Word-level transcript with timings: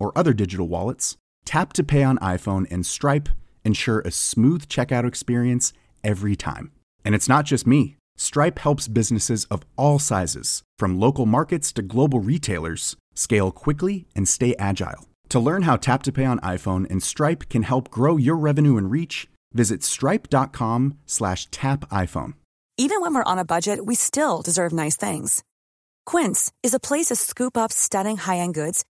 or 0.00 0.10
other 0.16 0.32
digital 0.32 0.66
wallets, 0.66 1.16
Tap 1.44 1.72
to 1.74 1.84
Pay 1.84 2.02
on 2.02 2.18
iPhone 2.18 2.66
and 2.70 2.84
Stripe 2.84 3.28
ensure 3.64 4.00
a 4.00 4.10
smooth 4.10 4.66
checkout 4.68 5.06
experience 5.06 5.72
every 6.02 6.34
time. 6.34 6.72
And 7.04 7.14
it's 7.14 7.28
not 7.28 7.44
just 7.44 7.66
me. 7.66 7.96
Stripe 8.16 8.58
helps 8.58 8.88
businesses 8.88 9.44
of 9.46 9.62
all 9.76 9.98
sizes, 9.98 10.62
from 10.78 10.98
local 10.98 11.26
markets 11.26 11.72
to 11.72 11.82
global 11.82 12.20
retailers, 12.20 12.96
scale 13.14 13.50
quickly 13.50 14.06
and 14.14 14.28
stay 14.28 14.54
agile. 14.58 15.08
To 15.30 15.40
learn 15.40 15.62
how 15.62 15.76
Tap 15.76 16.02
to 16.04 16.12
Pay 16.12 16.24
on 16.24 16.40
iPhone 16.40 16.90
and 16.90 17.02
Stripe 17.02 17.48
can 17.48 17.62
help 17.62 17.90
grow 17.90 18.16
your 18.16 18.36
revenue 18.36 18.76
and 18.76 18.90
reach, 18.90 19.28
visit 19.52 19.82
stripe.com 19.82 20.98
slash 21.06 21.46
tap 21.50 21.88
iPhone. 21.90 22.34
Even 22.76 23.00
when 23.00 23.14
we're 23.14 23.24
on 23.24 23.38
a 23.38 23.44
budget, 23.44 23.84
we 23.86 23.94
still 23.94 24.42
deserve 24.42 24.72
nice 24.72 24.96
things. 24.96 25.42
Quince 26.06 26.50
is 26.62 26.74
a 26.74 26.80
place 26.80 27.06
to 27.06 27.16
scoop 27.16 27.56
up 27.56 27.72
stunning 27.72 28.16
high-end 28.16 28.54
goods 28.54 28.84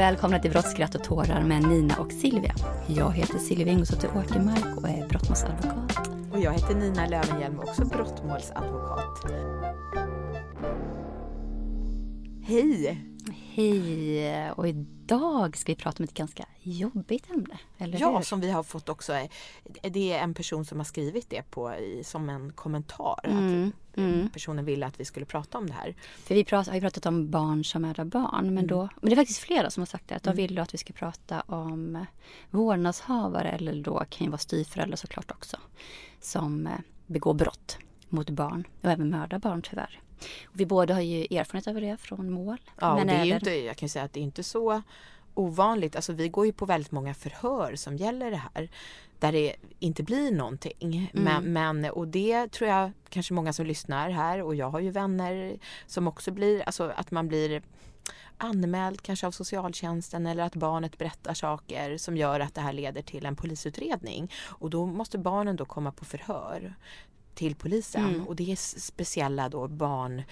Välkomna 0.00 0.38
till 0.38 0.50
Brott, 0.50 0.66
skratt 0.66 0.94
och 0.94 1.04
tårar 1.04 1.42
med 1.42 1.68
Nina 1.68 1.96
och 1.96 2.12
Silvia. 2.12 2.54
Jag 2.86 3.12
heter 3.12 3.38
Silvia 3.38 3.72
Ingelsdotter 3.72 4.08
Åkermark 4.16 4.76
och 4.76 4.88
är 4.88 5.08
brottmålsadvokat. 5.08 6.10
Och 6.32 6.40
jag 6.40 6.52
heter 6.52 6.74
Nina 6.74 7.06
Lövenhjelm, 7.06 7.60
också 7.60 7.84
brottmålsadvokat. 7.84 9.32
Hej! 12.42 13.09
Hej! 13.28 14.50
Och 14.50 14.68
idag 14.68 15.56
ska 15.56 15.72
vi 15.72 15.76
prata 15.76 16.02
om 16.02 16.04
ett 16.04 16.14
ganska 16.14 16.46
jobbigt 16.62 17.30
ämne, 17.30 17.58
eller 17.78 18.00
Ja, 18.00 18.16
hur? 18.16 18.24
som 18.24 18.40
vi 18.40 18.50
har 18.50 18.62
fått 18.62 18.88
också. 18.88 19.12
Det 19.82 20.12
är 20.12 20.18
en 20.18 20.34
person 20.34 20.64
som 20.64 20.78
har 20.78 20.84
skrivit 20.84 21.30
det 21.30 21.42
på, 21.50 21.74
som 22.02 22.28
en 22.28 22.52
kommentar. 22.52 23.20
Mm, 23.24 23.72
Att 23.90 23.96
mm. 23.96 24.30
personen 24.30 24.64
ville 24.64 24.86
att 24.86 25.00
vi 25.00 25.04
skulle 25.04 25.26
prata 25.26 25.58
om 25.58 25.66
det 25.66 25.72
här. 25.72 25.94
För 26.16 26.34
vi 26.34 26.44
prat, 26.44 26.68
har 26.68 26.74
ju 26.74 26.80
pratat 26.80 27.06
om 27.06 27.30
barn 27.30 27.64
som 27.64 27.82
mördar 27.82 28.04
barn. 28.04 28.40
Mm. 28.40 28.54
Men, 28.54 28.66
då, 28.66 28.88
men 29.00 29.10
det 29.10 29.14
är 29.14 29.16
faktiskt 29.16 29.40
flera 29.40 29.70
som 29.70 29.80
har 29.80 29.86
sagt 29.86 30.08
det. 30.08 30.14
Att 30.14 30.22
de 30.22 30.36
vill 30.36 30.58
att 30.58 30.74
vi 30.74 30.78
ska 30.78 30.92
prata 30.92 31.40
om 31.40 32.06
vårdnadshavare 32.50 33.48
eller 33.48 33.82
då 33.82 34.04
kan 34.08 34.24
ju 34.24 34.30
vara 34.30 34.38
styvföräldrar 34.38 34.96
såklart 34.96 35.30
också. 35.30 35.56
Som 36.20 36.66
eh, 36.66 36.72
begår 37.06 37.34
brott 37.34 37.78
mot 38.08 38.30
barn 38.30 38.64
och 38.80 38.90
även 38.90 39.10
mördar 39.10 39.38
barn 39.38 39.62
tyvärr. 39.62 40.00
Vi 40.52 40.66
båda 40.66 40.94
har 40.94 41.00
ju 41.00 41.38
erfarenhet 41.38 41.66
av 41.66 41.74
det 41.74 41.96
från 41.96 42.30
mål. 42.30 42.60
Ja, 42.80 42.96
men 42.96 43.06
det 43.06 43.12
är 43.12 43.24
inte, 43.24 43.50
jag 43.50 43.76
kan 43.76 43.88
säga 43.88 44.04
att 44.04 44.12
det 44.12 44.20
är 44.20 44.24
inte 44.24 44.42
så 44.42 44.82
ovanligt. 45.34 45.96
Alltså 45.96 46.12
vi 46.12 46.28
går 46.28 46.46
ju 46.46 46.52
på 46.52 46.66
väldigt 46.66 46.92
många 46.92 47.14
förhör 47.14 47.76
som 47.76 47.96
gäller 47.96 48.30
det 48.30 48.42
här. 48.54 48.70
Där 49.18 49.32
det 49.32 49.56
inte 49.78 50.02
blir 50.02 50.32
någonting. 50.32 51.10
Mm. 51.12 51.24
Men, 51.24 51.52
men, 51.52 51.90
och 51.90 52.08
det 52.08 52.52
tror 52.52 52.70
jag 52.70 52.92
kanske 53.08 53.34
många 53.34 53.52
som 53.52 53.66
lyssnar 53.66 54.10
här 54.10 54.42
och 54.42 54.54
jag 54.54 54.70
har 54.70 54.80
ju 54.80 54.90
vänner 54.90 55.58
som 55.86 56.08
också 56.08 56.30
blir, 56.30 56.62
alltså 56.62 56.92
att 56.96 57.10
man 57.10 57.28
blir 57.28 57.62
anmäld 58.40 59.02
kanske 59.02 59.26
av 59.26 59.30
socialtjänsten 59.30 60.26
eller 60.26 60.42
att 60.42 60.56
barnet 60.56 60.98
berättar 60.98 61.34
saker 61.34 61.96
som 61.96 62.16
gör 62.16 62.40
att 62.40 62.54
det 62.54 62.60
här 62.60 62.72
leder 62.72 63.02
till 63.02 63.26
en 63.26 63.36
polisutredning. 63.36 64.32
Och 64.48 64.70
då 64.70 64.86
måste 64.86 65.18
barnen 65.18 65.56
då 65.56 65.64
komma 65.64 65.92
på 65.92 66.04
förhör 66.04 66.74
till 67.34 67.54
polisen 67.54 68.04
Mm. 68.04 68.28
och 68.28 68.36
det 68.36 68.52
är 68.52 68.56
speciella 68.80 69.48
då 69.48 69.68
barn, 69.68 70.22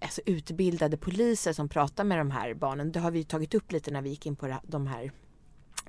alltså 0.00 0.20
utbildade 0.26 0.96
poliser 0.96 1.52
som 1.52 1.68
pratar 1.68 2.04
med 2.04 2.18
de 2.18 2.30
här 2.30 2.54
barnen. 2.54 2.92
Det 2.92 3.00
har 3.00 3.10
vi 3.10 3.24
tagit 3.24 3.54
upp 3.54 3.72
lite 3.72 3.90
när 3.90 4.02
vi 4.02 4.10
gick 4.10 4.26
in 4.26 4.36
på 4.36 4.56
de 4.62 4.86
här 4.86 5.12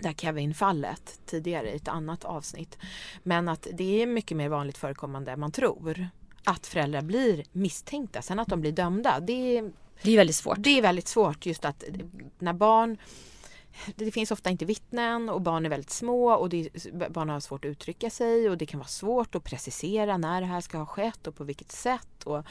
det 0.01 0.07
här 0.07 0.13
Kevin-fallet 0.16 1.19
tidigare 1.25 1.72
i 1.72 1.75
ett 1.75 1.88
annat 1.88 2.23
avsnitt. 2.23 2.77
Men 3.23 3.50
att 3.50 3.67
det 3.73 4.01
är 4.01 4.07
mycket 4.07 4.38
mer 4.38 4.50
vanligt 4.50 4.77
förekommande 4.77 5.31
än 5.31 5.39
man 5.39 5.51
tror. 5.51 6.07
Att 6.44 6.67
föräldrar 6.67 7.01
blir 7.01 7.44
misstänkta, 7.51 8.22
sen 8.22 8.39
att 8.39 8.47
de 8.47 8.61
blir 8.61 8.72
dömda. 8.72 9.19
Det 9.19 9.57
är, 9.57 9.72
Det 10.01 10.11
är 10.11 10.17
väldigt 10.17 10.35
svårt. 10.35 10.57
det 10.59 10.69
är 10.77 10.81
väldigt 10.81 11.07
svårt 11.07 11.45
just 11.45 11.66
att 11.66 11.83
när 12.39 12.53
barn 12.53 12.97
det 13.95 14.11
finns 14.11 14.31
ofta 14.31 14.49
inte 14.49 14.65
vittnen 14.65 15.29
och 15.29 15.41
barn 15.41 15.65
är 15.65 15.69
väldigt 15.69 15.89
små 15.89 16.31
och 16.31 16.49
det, 16.49 16.69
barn 17.09 17.29
har 17.29 17.39
svårt 17.39 17.65
att 17.65 17.69
uttrycka 17.69 18.09
sig 18.09 18.49
och 18.49 18.57
det 18.57 18.65
kan 18.65 18.79
vara 18.79 18.88
svårt 18.88 19.35
att 19.35 19.43
precisera 19.43 20.17
när 20.17 20.41
det 20.41 20.47
här 20.47 20.61
ska 20.61 20.77
ha 20.77 20.85
skett 20.85 21.27
och 21.27 21.35
på 21.35 21.43
vilket 21.43 21.71
sätt. 21.71 22.23
Och, 22.23 22.43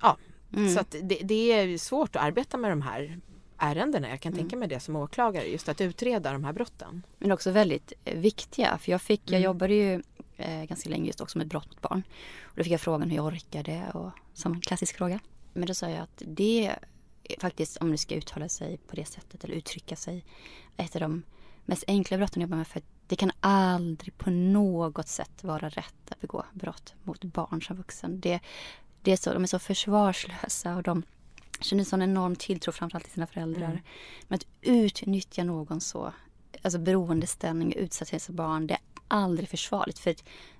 ja, 0.00 0.16
Mm. 0.56 0.74
Så 0.74 0.80
att 0.80 0.90
det, 1.02 1.18
det 1.24 1.52
är 1.52 1.78
svårt 1.78 2.16
att 2.16 2.22
arbeta 2.22 2.56
med 2.56 2.70
de 2.70 2.82
här 2.82 3.20
ärendena. 3.58 4.08
Jag 4.08 4.20
kan 4.20 4.32
Mm. 4.32 4.42
tänka 4.44 4.56
mig 4.56 4.68
det 4.68 4.80
som 4.80 4.96
åklagare, 4.96 5.46
just 5.46 5.68
att 5.68 5.80
utreda 5.80 6.32
de 6.32 6.44
här 6.44 6.52
brotten. 6.52 7.02
Men 7.18 7.32
också 7.32 7.50
väldigt 7.50 7.92
eh, 8.04 8.18
viktiga. 8.18 8.78
För 8.78 8.92
jag, 8.92 9.02
fick, 9.02 9.20
jag 9.24 9.30
Mm. 9.38 9.42
jobbade 9.44 9.74
ju 9.74 10.02
eh, 10.36 10.64
ganska 10.64 10.90
länge 10.90 11.06
just 11.06 11.20
också 11.20 11.38
med 11.38 11.46
brott 11.48 11.68
mot 11.70 11.80
barn. 11.80 12.02
Och 12.42 12.56
då 12.56 12.64
fick 12.64 12.72
jag 12.72 12.80
frågan 12.80 13.10
hur 13.10 13.16
jag 13.16 13.26
orkade 13.26 13.90
och 13.94 14.10
som 14.34 14.52
en 14.52 14.60
klassisk 14.60 14.96
fråga. 14.96 15.20
Men 15.52 15.66
då 15.66 15.74
sa 15.74 15.88
jag 15.90 15.98
att 16.00 16.22
det 16.26 16.74
faktiskt, 17.38 17.76
om 17.76 17.90
du 17.90 17.96
ska 17.96 18.14
uttala 18.14 18.48
sig 18.48 18.76
på 18.76 18.96
det 18.96 19.04
sättet 19.04 19.44
eller 19.44 19.54
uttrycka 19.54 19.96
sig, 19.96 20.24
ett 20.76 20.94
av 20.96 21.00
de 21.00 21.22
mest 21.64 21.84
enkla 21.86 22.16
brotten 22.16 22.40
jag 22.40 22.46
jobbar 22.46 22.56
med. 22.56 22.66
För 22.66 22.82
det 23.06 23.16
kan 23.16 23.30
aldrig 23.40 24.18
på 24.18 24.30
något 24.30 25.08
sätt 25.08 25.44
vara 25.44 25.68
rätt 25.68 26.10
att 26.10 26.20
begå 26.20 26.44
brott 26.52 26.94
mot 27.02 27.24
barn 27.24 27.62
som 27.62 27.76
vuxen. 27.76 28.20
Det, 28.20 28.40
det 29.02 29.12
är 29.12 29.16
så, 29.16 29.32
de 29.32 29.42
är 29.42 29.46
så 29.46 29.58
försvarslösa 29.58 30.76
och 30.76 30.82
de 30.82 31.02
känner 31.60 31.84
sån 31.84 32.02
enorm 32.02 32.36
tilltro 32.36 32.72
framförallt 32.72 33.04
till 33.04 33.14
sina 33.14 33.26
föräldrar. 33.26 33.70
Mm. 33.70 33.82
Men 34.28 34.36
att 34.36 34.46
utnyttja 34.60 35.44
någon 35.44 35.80
så, 35.80 36.12
alltså 36.62 36.78
beroendeställning, 36.78 37.72
utsatthet 37.72 38.22
som 38.22 38.36
barn, 38.36 38.66
det 38.66 38.74
är 38.74 38.80
aldrig 39.08 39.48
försvarligt. 39.48 39.98
För 39.98 40.14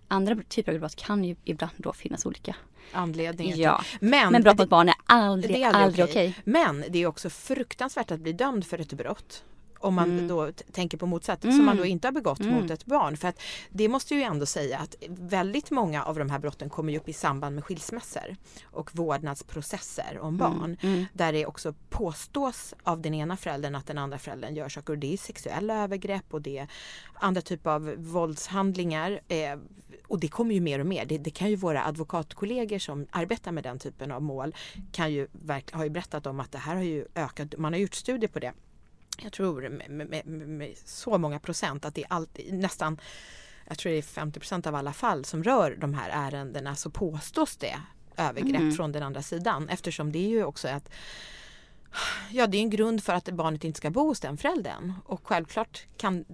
andra 0.08 0.36
typer 0.48 0.72
av 0.72 0.78
brott 0.78 0.96
kan 0.96 1.24
ju 1.24 1.36
ibland 1.44 1.72
då 1.76 1.92
finnas 1.92 2.26
olika. 2.26 2.56
Anledningen 2.92 3.58
Ja. 3.58 3.82
till. 3.90 4.08
Men, 4.08 4.32
Men 4.32 4.42
brott 4.42 4.58
mot 4.58 4.68
barn 4.68 4.88
är 4.88 4.94
aldrig, 5.06 5.54
det 5.54 5.62
är 5.62 5.66
aldrig, 5.66 5.84
aldrig 5.84 6.04
okej. 6.04 6.28
okej. 6.30 6.42
Men 6.44 6.84
det 6.88 6.98
är 7.02 7.06
också 7.06 7.30
fruktansvärt 7.30 8.10
att 8.10 8.20
bli 8.20 8.32
dömd 8.32 8.66
för 8.66 8.78
ett 8.78 8.92
brott. 8.92 9.44
Om 9.78 9.94
man 9.94 10.10
Mm. 10.10 10.28
då 10.28 10.52
tänker 10.72 10.98
på 10.98 11.06
motsatt, 11.06 11.40
som 11.40 11.50
Mm. 11.50 11.64
man 11.66 11.76
då 11.76 11.84
inte 11.84 12.06
har 12.06 12.12
begått 12.12 12.40
Mm. 12.40 12.54
mot 12.54 12.70
ett 12.70 12.84
barn. 12.86 13.16
För 13.16 13.28
att 13.28 13.40
det 13.70 13.88
måste 13.88 14.14
ju 14.14 14.22
ändå 14.22 14.46
säga 14.46 14.78
att 14.78 14.94
väldigt 15.08 15.70
många 15.70 16.04
av 16.04 16.18
de 16.18 16.30
här 16.30 16.38
brotten 16.38 16.70
kommer 16.70 16.92
ju 16.92 16.98
upp 16.98 17.08
i 17.08 17.12
samband 17.12 17.54
med 17.54 17.64
skilsmässor 17.64 18.36
och 18.64 18.90
vårdnadsprocesser 18.96 20.18
om 20.20 20.36
barn. 20.36 20.76
Mm. 20.82 21.06
Där 21.12 21.32
det 21.32 21.46
också 21.46 21.74
påstås 21.90 22.74
av 22.82 23.00
den 23.00 23.14
ena 23.14 23.36
föräldern 23.36 23.74
att 23.74 23.86
den 23.86 23.98
andra 23.98 24.18
föräldern 24.18 24.54
gör 24.54 24.68
saker. 24.68 24.92
Och 24.92 24.98
det 24.98 25.12
är 25.12 25.16
sexuella 25.16 25.82
övergrepp 25.82 26.34
och 26.34 26.42
det 26.42 26.58
är 26.58 26.68
andra 27.14 27.40
typer 27.40 27.70
av 27.70 27.94
våldshandlingar. 27.98 29.20
Eh, 29.28 29.56
och 30.08 30.20
det 30.20 30.28
kommer 30.28 30.54
ju 30.54 30.60
mer 30.60 30.78
och 30.78 30.86
mer. 30.86 31.04
Det, 31.04 31.18
det 31.18 31.30
kan 31.30 31.50
ju 31.50 31.56
våra 31.56 31.84
advokatkollegor 31.84 32.78
som 32.78 33.06
arbetar 33.10 33.52
med 33.52 33.64
den 33.64 33.78
typen 33.78 34.10
av 34.12 34.22
mål 34.22 34.54
kan 34.92 35.12
ju 35.12 35.28
har 35.72 35.84
ju 35.84 35.90
berättat 35.90 36.26
om 36.26 36.40
att 36.40 36.52
det 36.52 36.58
här 36.58 36.74
har 36.76 36.82
ju 36.82 37.06
ökat. 37.14 37.54
Man 37.58 37.72
har 37.72 37.80
gjort 37.80 37.94
studier 37.94 38.28
på 38.28 38.38
det 38.38 38.52
jag 39.22 39.32
tror 39.32 39.68
med, 39.68 39.90
med, 39.90 40.26
med, 40.26 40.74
så 40.84 41.18
många 41.18 41.38
procent 41.38 41.84
att 41.84 41.94
det 41.94 42.02
är 42.02 42.12
alltid, 42.12 42.54
nästan 42.54 43.00
jag 43.68 43.78
tror 43.78 43.92
det 43.92 43.98
är 43.98 44.02
50 44.02 44.40
procent 44.40 44.66
av 44.66 44.74
alla 44.74 44.92
fall 44.92 45.24
som 45.24 45.44
rör 45.44 45.76
de 45.80 45.94
här 45.94 46.10
ärendena 46.10 46.76
så 46.76 46.90
påstås 46.90 47.56
det 47.56 47.76
övergrepp 48.16 48.60
mm. 48.60 48.72
från 48.72 48.92
den 48.92 49.02
andra 49.02 49.22
sidan 49.22 49.68
eftersom 49.68 50.12
det 50.12 50.18
är 50.18 50.28
ju 50.28 50.44
också 50.44 50.68
att 50.68 50.90
Ja, 52.30 52.46
det 52.46 52.56
är 52.56 52.60
en 52.60 52.70
grund 52.70 53.02
för 53.02 53.12
att 53.12 53.28
barnet 53.28 53.64
inte 53.64 53.76
ska 53.76 53.90
bo 53.90 54.08
hos 54.08 54.20
den 54.20 54.36
föräldern. 54.36 54.92
Och 55.04 55.20
självklart 55.24 55.86
kan, 55.96 56.24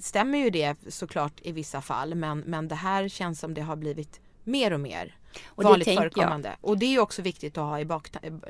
stämmer 0.00 0.38
ju 0.38 0.50
det 0.50 0.76
såklart 0.88 1.32
i 1.42 1.52
vissa 1.52 1.80
fall 1.80 2.14
men, 2.14 2.40
men 2.40 2.68
det 2.68 2.74
här 2.74 3.08
känns 3.08 3.40
som 3.40 3.54
det 3.54 3.60
har 3.60 3.76
blivit 3.76 4.20
mer 4.44 4.72
och 4.72 4.80
mer 4.80 5.16
och 5.46 5.64
vanligt 5.64 5.88
förekommande. 5.88 6.48
Jag. 6.48 6.70
Och 6.70 6.78
det 6.78 6.94
är 6.94 6.98
också 6.98 7.22
viktigt 7.22 7.58
att 7.58 7.64
ha 7.64 7.80
i 7.80 7.84
baktanken 7.84 8.42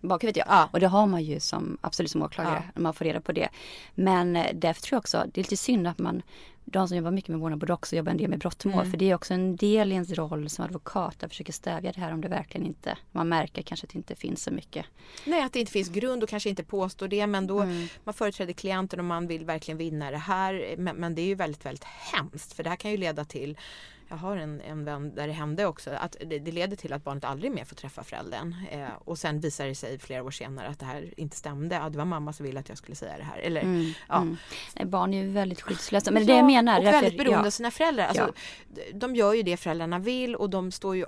bakhuvudet. 0.00 0.44
Ja. 0.46 0.54
ja. 0.54 0.68
Och 0.72 0.80
det 0.80 0.86
har 0.86 1.06
man 1.06 1.22
ju 1.22 1.40
som, 1.40 1.78
absolut 1.80 2.10
som 2.10 2.22
åklagare 2.22 2.62
ja. 2.66 2.72
när 2.74 2.82
man 2.82 2.94
får 2.94 3.04
reda 3.04 3.20
på 3.20 3.32
det. 3.32 3.48
Men 3.94 4.36
eh, 4.36 4.46
därför 4.54 4.82
tror 4.82 4.96
jag 4.96 5.00
också, 5.00 5.24
det 5.34 5.40
är 5.40 5.42
lite 5.42 5.56
synd 5.56 5.86
att 5.86 5.98
man, 5.98 6.22
de 6.68 6.88
som 6.88 6.96
jobbar 6.96 7.10
mycket 7.10 7.28
med 7.28 7.38
vårdnad 7.38 7.58
borde 7.58 7.72
också 7.72 7.96
jobba 7.96 8.10
en 8.10 8.16
del 8.16 8.30
med 8.30 8.38
brottmål. 8.38 8.74
Mm. 8.74 8.90
För 8.90 8.98
det 8.98 9.10
är 9.10 9.14
också 9.14 9.34
en 9.34 9.56
del 9.56 9.92
i 9.92 9.94
ens 9.94 10.10
roll 10.10 10.48
som 10.48 10.64
advokat 10.64 11.22
att 11.22 11.30
försöka 11.30 11.52
stävja 11.52 11.92
det 11.92 12.00
här 12.00 12.12
om 12.12 12.20
det 12.20 12.28
verkligen 12.28 12.66
inte, 12.66 12.98
man 13.12 13.28
märker 13.28 13.62
kanske 13.62 13.84
att 13.84 13.92
det 13.92 13.96
inte 13.96 14.14
finns 14.14 14.42
så 14.42 14.50
mycket. 14.50 14.86
Nej, 15.24 15.42
att 15.42 15.52
det 15.52 15.60
inte 15.60 15.72
finns 15.72 15.88
grund 15.88 16.22
och 16.22 16.28
kanske 16.28 16.48
inte 16.48 16.64
påstår 16.64 17.08
det 17.08 17.26
men 17.26 17.46
då 17.46 17.60
mm. 17.60 17.88
man 18.04 18.14
företräder 18.14 18.52
klienten 18.52 18.98
och 18.98 19.04
man 19.04 19.26
vill 19.26 19.44
verkligen 19.44 19.78
vinna 19.78 20.10
det 20.10 20.16
här. 20.16 20.74
Men, 20.78 20.96
men 20.96 21.14
det 21.14 21.22
är 21.22 21.26
ju 21.26 21.34
väldigt, 21.34 21.66
väldigt 21.66 21.84
hemskt 21.84 22.52
för 22.52 22.62
det 22.62 22.70
här 22.70 22.76
kan 22.76 22.90
ju 22.90 22.96
leda 22.96 23.24
till 23.24 23.58
jag 24.08 24.16
har 24.16 24.36
en, 24.36 24.60
en 24.60 24.84
vän 24.84 25.14
där 25.14 25.26
det 25.26 25.32
hände 25.32 25.66
också 25.66 25.90
att 25.90 26.16
det, 26.26 26.38
det 26.38 26.52
leder 26.52 26.76
till 26.76 26.92
att 26.92 27.04
barnet 27.04 27.24
aldrig 27.24 27.52
mer 27.52 27.64
får 27.64 27.76
träffa 27.76 28.04
föräldern. 28.04 28.54
Eh, 28.70 28.88
och 29.04 29.18
sen 29.18 29.40
visar 29.40 29.66
det 29.66 29.74
sig 29.74 29.98
flera 29.98 30.22
år 30.22 30.30
senare 30.30 30.68
att 30.68 30.78
det 30.78 30.86
här 30.86 31.14
inte 31.16 31.36
stämde. 31.36 31.74
Ja, 31.74 31.88
det 31.88 31.98
var 31.98 32.04
mamma 32.04 32.32
som 32.32 32.46
ville 32.46 32.60
att 32.60 32.68
jag 32.68 32.78
skulle 32.78 32.96
säga 32.96 33.18
det 33.18 33.24
här. 33.24 33.38
Eller, 33.38 33.60
mm, 33.60 33.92
ja. 34.08 34.16
Mm. 34.16 34.90
Barn 34.90 35.14
är 35.14 35.22
ju 35.22 35.30
väldigt 35.30 35.60
skyddslösa. 35.60 36.10
Men 36.10 36.26
det 36.26 36.32
är 36.32 36.34
det 36.34 36.38
jag 36.38 36.46
menar. 36.46 36.78
Och 36.78 36.84
väldigt 36.84 37.18
beroende 37.18 37.40
ja. 37.40 37.46
av 37.46 37.50
sina 37.50 37.70
föräldrar. 37.70 38.06
Alltså, 38.06 38.32
ja. 38.74 38.82
De 38.94 39.16
gör 39.16 39.34
ju 39.34 39.42
det 39.42 39.56
föräldrarna 39.56 39.98
vill 39.98 40.36
och 40.36 40.50
de 40.50 40.72
står 40.72 40.96
ju 40.96 41.06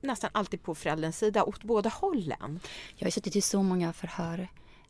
nästan 0.00 0.30
alltid 0.34 0.62
på 0.62 0.74
förälderns 0.74 1.18
sida 1.18 1.44
åt 1.44 1.64
båda 1.64 1.90
hållen. 1.90 2.60
Jag 2.96 3.06
har 3.06 3.10
suttit 3.10 3.36
i 3.36 3.40
så 3.40 3.62
många 3.62 3.92
förhör 3.92 4.48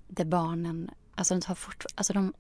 där 0.08 0.24
barnen, 0.24 0.90
alltså 1.14 1.34
de, 1.34 1.40
tar 1.40 1.54
fort, 1.54 1.84
alltså 1.94 2.12
de 2.12 2.32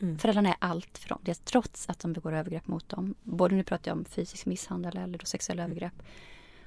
Mm. 0.00 0.18
Föräldrarna 0.18 0.48
är 0.48 0.56
allt 0.58 0.98
för 0.98 1.08
dem. 1.08 1.18
Det 1.22 1.44
trots 1.44 1.88
att 1.88 1.98
de 1.98 2.12
begår 2.12 2.32
övergrepp 2.32 2.68
mot 2.68 2.88
dem. 2.88 3.14
Både 3.22 3.54
nu 3.54 3.62
pratar 3.62 3.90
jag 3.90 3.98
om 3.98 4.04
fysisk 4.04 4.46
misshandel 4.46 4.96
eller 4.96 5.18
då 5.18 5.26
sexuella 5.26 5.62
mm. 5.62 5.70
övergrepp. 5.70 6.02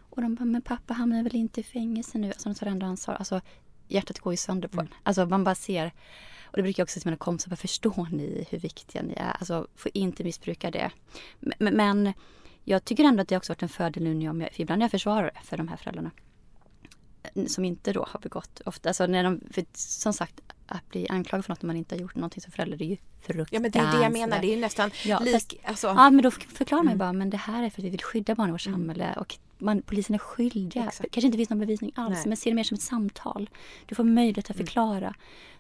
Och 0.10 0.22
de 0.22 0.36
bara, 0.36 0.46
men 0.46 0.62
pappa 0.62 0.94
hamnar 0.94 1.24
väl 1.24 1.36
inte 1.36 1.60
i 1.60 1.64
fängelse 1.64 2.18
nu? 2.18 2.28
Alltså 2.28 2.50
de 2.50 2.56
tar 2.56 2.68
ändå 2.68 2.86
ansvar. 2.86 3.16
Alltså 3.16 3.42
hjärtat 3.88 4.20
går 4.20 4.34
ju 4.34 4.38
sönder 4.38 4.68
på 4.68 4.80
mm. 4.80 4.92
en. 4.92 4.98
Alltså 5.04 5.26
man 5.26 5.44
bara 5.44 5.56
ser. 5.56 5.94
Och 6.44 6.58
det 6.58 6.64
brukar 6.64 6.82
jag 6.82 6.86
också 6.86 6.94
säga 6.94 7.02
till 7.02 7.10
mina 7.10 7.18
kompisar, 7.18 7.56
förstår 7.56 8.08
ni 8.12 8.48
hur 8.50 8.60
viktiga 8.60 9.02
ni 9.02 9.14
är? 9.14 9.32
Alltså 9.40 9.68
får 9.76 9.92
inte 9.94 10.24
missbruka 10.24 10.72
det. 10.72 10.92
Men, 11.40 11.76
men 11.76 12.14
jag 12.64 12.86
tycker 12.86 13.04
ändå 13.04 13.22
att 13.22 13.28
det 13.28 13.38
också 13.38 13.52
varit 13.52 13.64
en 13.64 13.70
fördel 13.70 14.04
nu 14.04 14.14
när 14.14 14.26
jag, 14.26 14.54
för 14.54 14.62
ibland 14.62 14.82
är 14.82 14.84
jag 14.84 14.92
försvarare 14.92 15.32
för 15.44 15.58
de 15.58 15.68
här 15.68 15.78
föräldrarna 15.78 16.12
som 17.48 17.66
inte 17.66 17.94
då 17.94 18.06
har 18.10 18.20
begått 18.20 18.62
ofta. 18.66 18.90
Alltså 18.90 19.08
när 19.08 19.24
de, 19.24 19.42
för 19.52 19.66
som 19.74 20.14
sagt, 20.14 20.42
att 20.74 20.90
bli 20.90 21.08
anklagad 21.10 21.46
för 21.46 21.52
något 21.52 21.62
man 21.62 21.76
inte 21.76 21.96
har 21.96 22.02
gjort 22.02 22.16
någonting 22.16 22.42
som 22.42 22.52
förälder 22.52 22.78
det 22.78 22.86
är 22.86 22.88
ju 22.88 22.98
fruktansvärt. 23.22 23.54
Ja 23.54 23.60
men 23.60 23.72
det 23.72 23.80
är 23.80 23.98
det 23.98 24.04
jag 24.04 24.12
menar, 24.12 24.42
det 24.42 24.54
är 24.54 24.58
nästan 24.58 24.92
ja, 25.06 25.20
lik, 25.20 25.34
fast, 25.34 25.56
alltså. 25.64 25.88
Ja 25.88 26.10
men 26.10 26.24
då 26.24 26.32
förklarar 26.32 26.84
man 26.84 26.94
mm. 26.94 26.98
bara, 26.98 27.14
men 27.14 27.30
det 27.30 27.38
här 27.38 27.64
är 27.64 27.70
för 27.70 27.82
att 27.82 27.86
vi 27.86 27.90
vill 27.90 28.04
skydda 28.04 28.36
barn 28.36 28.50
i 28.50 28.52
vårt 28.52 28.68
mm. 28.68 28.80
samhälle 28.80 29.16
och 29.20 29.38
man, 29.58 29.82
polisen 29.82 30.16
är 30.16 30.20
skyldiga. 30.20 30.86
Exakt. 30.88 31.12
kanske 31.12 31.26
inte 31.26 31.38
finns 31.38 31.50
någon 31.50 31.60
bevisning 31.60 31.92
alls 31.96 32.16
Nej. 32.16 32.28
men 32.28 32.38
ser 32.38 32.52
det 32.52 32.56
mer 32.56 32.64
som 32.64 32.76
ett 32.76 32.82
samtal. 32.82 33.50
Du 33.86 33.96
får 33.96 34.04
möjlighet 34.04 34.50
att 34.50 34.56
mm. 34.56 34.66
förklara. 34.68 34.98
Mm. 34.98 35.14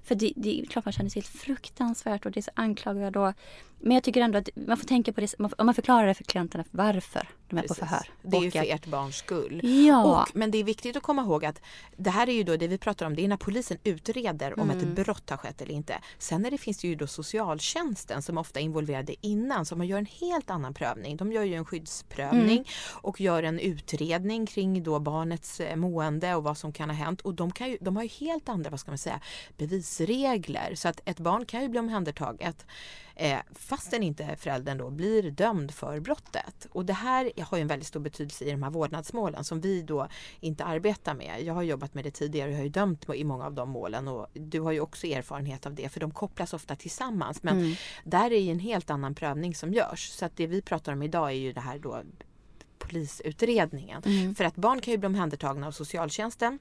För 0.04 0.16
det, 0.16 0.34
det, 0.36 0.62
är 0.62 0.66
klart 0.66 0.86
man 0.86 0.92
känner 0.92 1.10
sig 1.10 1.22
helt 1.22 1.36
fruktansvärt 1.36 2.26
och 2.26 2.32
det 2.32 2.40
är 2.40 2.42
så 2.42 2.52
anklagad 2.54 3.18
och 3.18 3.34
Men 3.86 3.92
jag 3.92 4.04
tycker 4.04 4.22
ändå 4.22 4.38
att 4.38 4.50
man 4.56 4.78
får 4.78 4.86
tänka 4.86 5.14
på 5.14 5.22
det, 5.22 5.34
om 5.40 5.66
man 5.66 5.76
förklarar 5.76 6.08
det 6.08 6.14
för 6.14 6.24
klienterna 6.24 6.64
varför 6.72 7.28
de 7.50 7.58
är 7.58 7.62
Precis. 7.62 7.80
på 7.80 7.86
förhör. 7.86 8.08
Det 8.22 8.38
är 8.38 8.42
ju 8.42 8.52
för 8.52 8.74
ert 8.74 8.86
barns 8.86 9.16
skull. 9.16 9.62
Ja. 9.88 10.22
Och, 10.22 10.36
men 10.36 10.52
det 10.52 10.58
är 10.58 10.64
viktigt 10.64 10.98
att 10.98 11.04
komma 11.04 11.22
ihåg 11.22 11.46
att 11.46 11.62
det 11.98 12.10
här 12.10 12.30
är 12.30 12.34
ju 12.34 12.44
då 12.44 12.58
det 12.58 12.68
vi 12.68 12.78
pratar 12.78 13.06
om, 13.06 13.16
det 13.16 13.24
är 13.24 13.28
när 13.28 13.38
polisen 13.38 13.78
utreder 13.84 14.60
om 14.60 14.70
mm. 14.70 14.78
ett 14.78 14.88
brott 14.96 15.30
har 15.30 15.38
skett 15.38 15.62
eller 15.62 15.74
inte. 15.74 16.00
Sen 16.18 16.42
när 16.42 16.52
det 16.52 16.58
finns 16.58 16.78
det 16.78 16.88
ju 16.88 16.96
då 16.96 17.08
socialtjänsten 17.08 18.22
som 18.22 18.38
ofta 18.38 18.60
är 18.60 18.64
involverade 18.64 19.16
innan 19.22 19.66
så 19.66 19.76
man 19.76 19.88
gör 19.88 19.98
en 19.98 20.06
helt 20.06 20.50
annan 20.50 20.74
prövning. 20.74 21.18
De 21.18 21.32
gör 21.32 21.44
ju 21.44 21.56
en 21.56 21.66
skyddsprövning 21.66 22.58
mm. 22.58 22.66
och 22.92 23.22
gör 23.22 23.44
en 23.44 23.60
utredning 23.60 24.46
kring 24.46 24.84
då 24.84 25.00
barnets 25.00 25.60
eh, 25.60 25.76
mående 25.76 26.36
och 26.36 26.44
vad 26.44 26.58
som 26.58 26.74
kan 26.74 26.90
ha 26.90 26.96
hänt 26.96 27.22
och 27.22 27.34
de, 27.34 27.52
kan 27.52 27.70
ju, 27.70 27.78
de 27.82 27.96
har 27.96 28.04
ju 28.04 28.10
helt 28.10 28.50
andra, 28.50 28.70
vad 28.70 28.80
ska 28.80 28.92
man 28.92 28.98
säga, 28.98 29.20
bevisregler 29.58 30.76
så 30.76 30.88
att 30.88 31.02
ett 31.06 31.20
barn 31.20 31.46
kan 31.46 31.62
ju 31.62 31.70
bli 31.70 31.80
omhändertaget 31.80 32.66
eh, 33.16 33.40
fastän 33.52 34.04
inte 34.04 34.36
föräldern 34.36 34.78
då 34.78 34.90
blir 34.90 35.32
dömd 35.32 35.72
för 35.72 36.00
brottet. 36.00 36.68
Och 36.72 36.86
det 36.86 36.94
här 36.94 37.32
har 37.42 37.58
ju 37.58 37.62
en 37.62 37.68
väldigt 37.68 37.88
stor 37.88 38.00
betydelse 38.00 38.46
i 38.46 38.52
de 38.52 38.64
här 38.64 38.70
vårdnadsmålen 38.70 39.44
som 39.44 39.62
vi 39.62 39.82
då 39.82 40.08
inte 40.40 40.64
arbetar 40.64 41.14
med. 41.14 41.44
Jag 41.44 41.54
har 41.54 41.64
jobbat 41.64 41.94
med 41.94 42.04
det 42.04 42.12
tidigare 42.12 42.50
och 42.50 42.56
har 42.56 42.64
ju 42.64 42.70
dömt 42.70 43.10
i 43.16 43.24
många 43.24 43.46
av 43.46 43.54
de 43.54 43.70
målen 43.70 44.08
och 44.08 44.28
du 44.34 44.60
har 44.60 44.72
ju 44.72 44.80
också 44.80 45.08
erfarenhet 45.08 45.66
av 45.66 45.74
det 45.74 45.90
för 45.90 46.00
de 46.00 46.12
kopplas 46.12 46.54
ofta 46.54 46.76
tillsammans. 46.76 47.44
Men 47.44 47.58
mm. 47.58 47.76
där 48.04 48.32
är 48.32 48.40
ju 48.40 48.52
en 48.52 48.60
helt 48.60 48.90
annan 48.90 49.16
prövning 49.16 49.56
som 49.56 49.74
görs. 49.74 50.10
Så 50.10 50.26
att 50.26 50.38
det 50.38 50.48
vi 50.48 50.62
pratar 50.62 50.94
om 50.94 51.04
idag 51.04 51.30
är 51.30 51.36
ju 51.36 51.54
det 51.54 51.62
här 51.62 51.80
då 51.80 52.02
polisutredningen. 52.78 54.04
Mm. 54.06 54.36
För 54.36 54.44
att 54.44 54.56
barn 54.56 54.82
kan 54.82 54.92
ju 54.92 54.98
bli 54.98 55.08
omhändertagna 55.08 55.68
av 55.68 55.72
socialtjänsten 55.72 56.60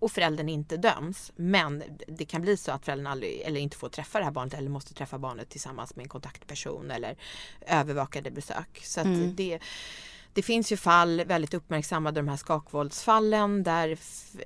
och 0.00 0.12
föräldern 0.12 0.48
inte 0.48 0.76
döms. 0.76 1.32
Men 1.36 1.82
det 2.08 2.24
kan 2.24 2.42
bli 2.42 2.56
så 2.56 2.72
att 2.72 2.84
föräldern 2.84 3.06
aldrig, 3.06 3.40
eller 3.40 3.60
inte 3.60 3.76
får 3.76 3.88
träffa 3.88 4.18
det 4.18 4.24
här 4.24 4.32
barnet 4.32 4.54
eller 4.54 4.70
måste 4.70 4.94
träffa 4.94 5.18
barnet 5.18 5.48
tillsammans 5.48 5.96
med 5.96 6.02
en 6.02 6.08
kontaktperson 6.08 6.90
eller 6.90 7.16
övervakade 7.66 8.30
besök. 8.30 8.80
Så 8.82 9.00
mm. 9.00 9.36
det, 9.36 9.58
det 10.32 10.42
finns 10.42 10.72
ju 10.72 10.76
fall, 10.76 11.24
väldigt 11.24 11.54
uppmärksammade, 11.54 12.20
de 12.20 12.28
här 12.28 12.36
skakvåldsfallen 12.36 13.62
där 13.62 13.98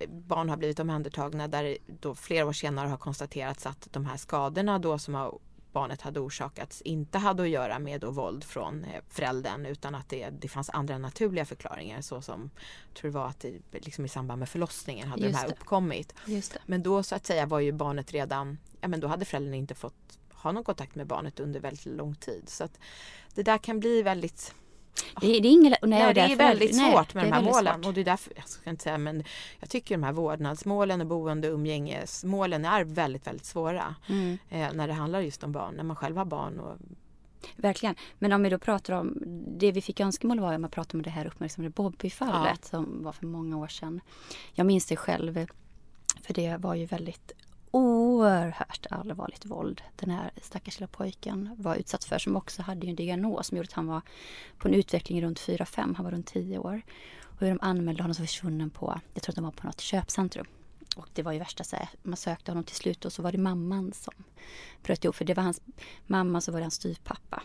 barn 0.08 0.48
har 0.48 0.56
blivit 0.56 0.80
omhändertagna 0.80 1.48
där 1.48 1.76
då 2.00 2.14
flera 2.14 2.46
år 2.46 2.52
senare 2.52 2.88
har 2.88 2.96
konstaterats 2.96 3.66
att 3.66 3.88
de 3.90 4.06
här 4.06 4.16
skadorna 4.16 4.78
då 4.78 4.98
som 4.98 5.14
har 5.14 5.38
barnet 5.74 6.00
hade 6.00 6.20
orsakats 6.20 6.80
inte 6.80 7.18
hade 7.18 7.42
att 7.42 7.48
göra 7.48 7.78
med 7.78 8.00
då 8.00 8.10
våld 8.10 8.44
från 8.44 8.84
eh, 8.84 9.02
föräldern 9.08 9.66
utan 9.66 9.94
att 9.94 10.08
det, 10.08 10.30
det 10.30 10.48
fanns 10.48 10.70
andra 10.70 10.98
naturliga 10.98 11.44
förklaringar 11.44 12.00
såsom, 12.00 12.50
jag 12.88 12.96
tror 12.96 13.10
det 13.10 13.18
var 13.18 13.28
att 13.28 13.40
det, 13.40 13.60
liksom 13.70 14.04
i 14.04 14.08
samband 14.08 14.38
med 14.38 14.48
förlossningen 14.48 15.08
hade 15.08 15.22
Just 15.22 15.34
de 15.34 15.38
här 15.38 15.48
det. 15.48 15.54
uppkommit. 15.54 16.14
Men 16.66 16.82
då 16.82 17.02
så 17.02 17.14
att 17.14 17.26
säga 17.26 17.46
var 17.46 17.60
ju 17.60 17.72
barnet 17.72 18.12
redan, 18.12 18.58
ja 18.80 18.88
men 18.88 19.00
då 19.00 19.08
hade 19.08 19.24
föräldern 19.24 19.54
inte 19.54 19.74
fått 19.74 20.18
ha 20.30 20.52
någon 20.52 20.64
kontakt 20.64 20.94
med 20.94 21.06
barnet 21.06 21.40
under 21.40 21.60
väldigt 21.60 21.86
lång 21.86 22.14
tid. 22.14 22.48
Så 22.48 22.64
att 22.64 22.78
det 23.34 23.42
där 23.42 23.58
kan 23.58 23.80
bli 23.80 24.02
väldigt 24.02 24.54
det, 25.20 25.26
det 25.26 25.48
är, 25.48 25.52
inget, 25.52 25.82
nej, 25.82 26.00
nej, 26.00 26.14
det 26.14 26.20
är 26.20 26.36
väldigt 26.36 26.76
nej, 26.76 26.92
svårt 26.92 27.14
med 27.14 27.24
de 27.24 27.32
här 27.32 27.42
målen. 27.42 27.74
Svårt. 27.74 27.86
Och 27.86 27.94
det 27.94 28.00
är 28.00 28.04
därför, 28.04 28.32
jag 28.36 28.48
ska 28.48 28.70
inte 28.70 28.82
säga, 28.82 28.98
men 28.98 29.24
jag 29.60 29.70
tycker 29.70 29.94
de 29.94 30.02
här 30.02 30.12
vårdnadsmålen 30.12 31.00
och 31.00 31.06
boende 31.06 31.48
och 31.48 31.54
umgängesmålen 31.54 32.64
är 32.64 32.84
väldigt, 32.84 33.26
väldigt 33.26 33.46
svåra. 33.46 33.94
Mm. 34.08 34.38
Eh, 34.50 34.72
när 34.72 34.86
det 34.86 34.92
handlar 34.92 35.20
just 35.20 35.44
om 35.44 35.52
barn, 35.52 35.74
när 35.74 35.84
man 35.84 35.96
själv 35.96 36.16
har 36.16 36.24
barn. 36.24 36.60
Och... 36.60 36.76
Verkligen. 37.56 37.94
Men 38.18 38.32
om 38.32 38.42
vi 38.42 38.50
då 38.50 38.58
pratar 38.58 38.94
om, 38.94 39.18
det 39.58 39.72
vi 39.72 39.82
fick 39.82 40.00
önskemål 40.00 40.40
var 40.40 40.52
att 40.54 40.60
man 40.60 40.70
pratade 40.70 40.98
om 40.98 41.02
det 41.02 41.10
här 41.10 41.26
uppmärksammade 41.26 41.70
Bobby-fallet 41.70 42.60
ja. 42.62 42.68
som 42.68 43.02
var 43.02 43.12
för 43.12 43.26
många 43.26 43.56
år 43.56 43.68
sedan. 43.68 44.00
Jag 44.52 44.66
minns 44.66 44.86
det 44.86 44.96
själv, 44.96 45.46
för 46.22 46.34
det 46.34 46.56
var 46.56 46.74
ju 46.74 46.86
väldigt 46.86 47.32
oerhört 47.74 48.86
allvarligt 48.90 49.46
våld 49.46 49.82
den 49.96 50.10
här 50.10 50.30
stackars 50.42 50.80
lilla 50.80 50.86
pojken 50.86 51.50
var 51.58 51.76
utsatt 51.76 52.04
för 52.04 52.18
som 52.18 52.36
också 52.36 52.62
hade 52.62 52.86
en 52.86 52.96
diagnos 52.96 53.46
som 53.46 53.56
gjorde 53.56 53.66
att 53.66 53.72
han 53.72 53.86
var 53.86 54.00
på 54.58 54.68
en 54.68 54.74
utveckling 54.74 55.22
runt 55.22 55.40
4-5, 55.40 55.94
han 55.96 56.04
var 56.04 56.10
runt 56.10 56.26
10 56.26 56.58
år. 56.58 56.82
Och 57.22 57.40
hur 57.40 57.48
de 57.48 57.58
anmälde 57.62 58.02
honom 58.02 58.14
som 58.14 58.26
försvunnen 58.26 58.70
på, 58.70 59.00
jag 59.14 59.22
tror 59.22 59.32
att 59.32 59.36
de 59.36 59.44
var 59.44 59.52
på 59.52 59.66
något 59.66 59.80
köpcentrum. 59.80 60.46
Och 60.96 61.08
det 61.12 61.22
var 61.22 61.32
ju 61.32 61.38
värsta 61.38 61.64
så 61.64 61.76
här, 61.76 61.88
man 62.02 62.16
sökte 62.16 62.50
honom 62.50 62.64
till 62.64 62.76
slut 62.76 63.04
och 63.04 63.12
så 63.12 63.22
var 63.22 63.32
det 63.32 63.38
mamman 63.38 63.92
som 63.92 64.14
bröt 64.82 65.04
ihop 65.04 65.16
för 65.16 65.24
det 65.24 65.34
var 65.34 65.42
hans 65.42 65.60
mamma 66.06 66.40
så 66.40 66.52
var 66.52 66.58
det 66.58 66.64
hans 66.64 66.74
styvpappa. 66.74 67.42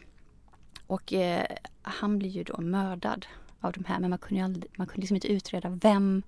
Och 0.87 1.13
eh, 1.13 1.45
han 1.81 2.19
blir 2.19 2.29
ju 2.29 2.43
då 2.43 2.61
mördad 2.61 3.25
av 3.59 3.71
de 3.71 3.85
här 3.85 3.99
men 3.99 4.09
man 4.09 4.19
kunde, 4.19 4.43
aldrig, 4.43 4.71
man 4.75 4.87
kunde 4.87 5.01
liksom 5.01 5.15
inte 5.15 5.31
utreda 5.31 5.69
vem 5.69 6.23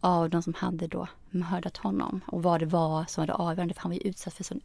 av 0.00 0.30
de 0.30 0.42
som 0.42 0.54
hade 0.54 0.86
då 0.86 1.08
mördat 1.34 1.76
honom 1.76 2.20
och 2.26 2.42
vad 2.42 2.60
det 2.60 2.66
var 2.66 3.04
som 3.08 3.22
var 3.22 3.26
det 3.26 3.34
avgörande 3.34 3.74
för 3.74 3.80
han 3.80 3.90
var 3.90 3.96
ju 3.96 4.08
utsatt 4.08 4.34
för 4.34 4.44
sån 4.44 4.60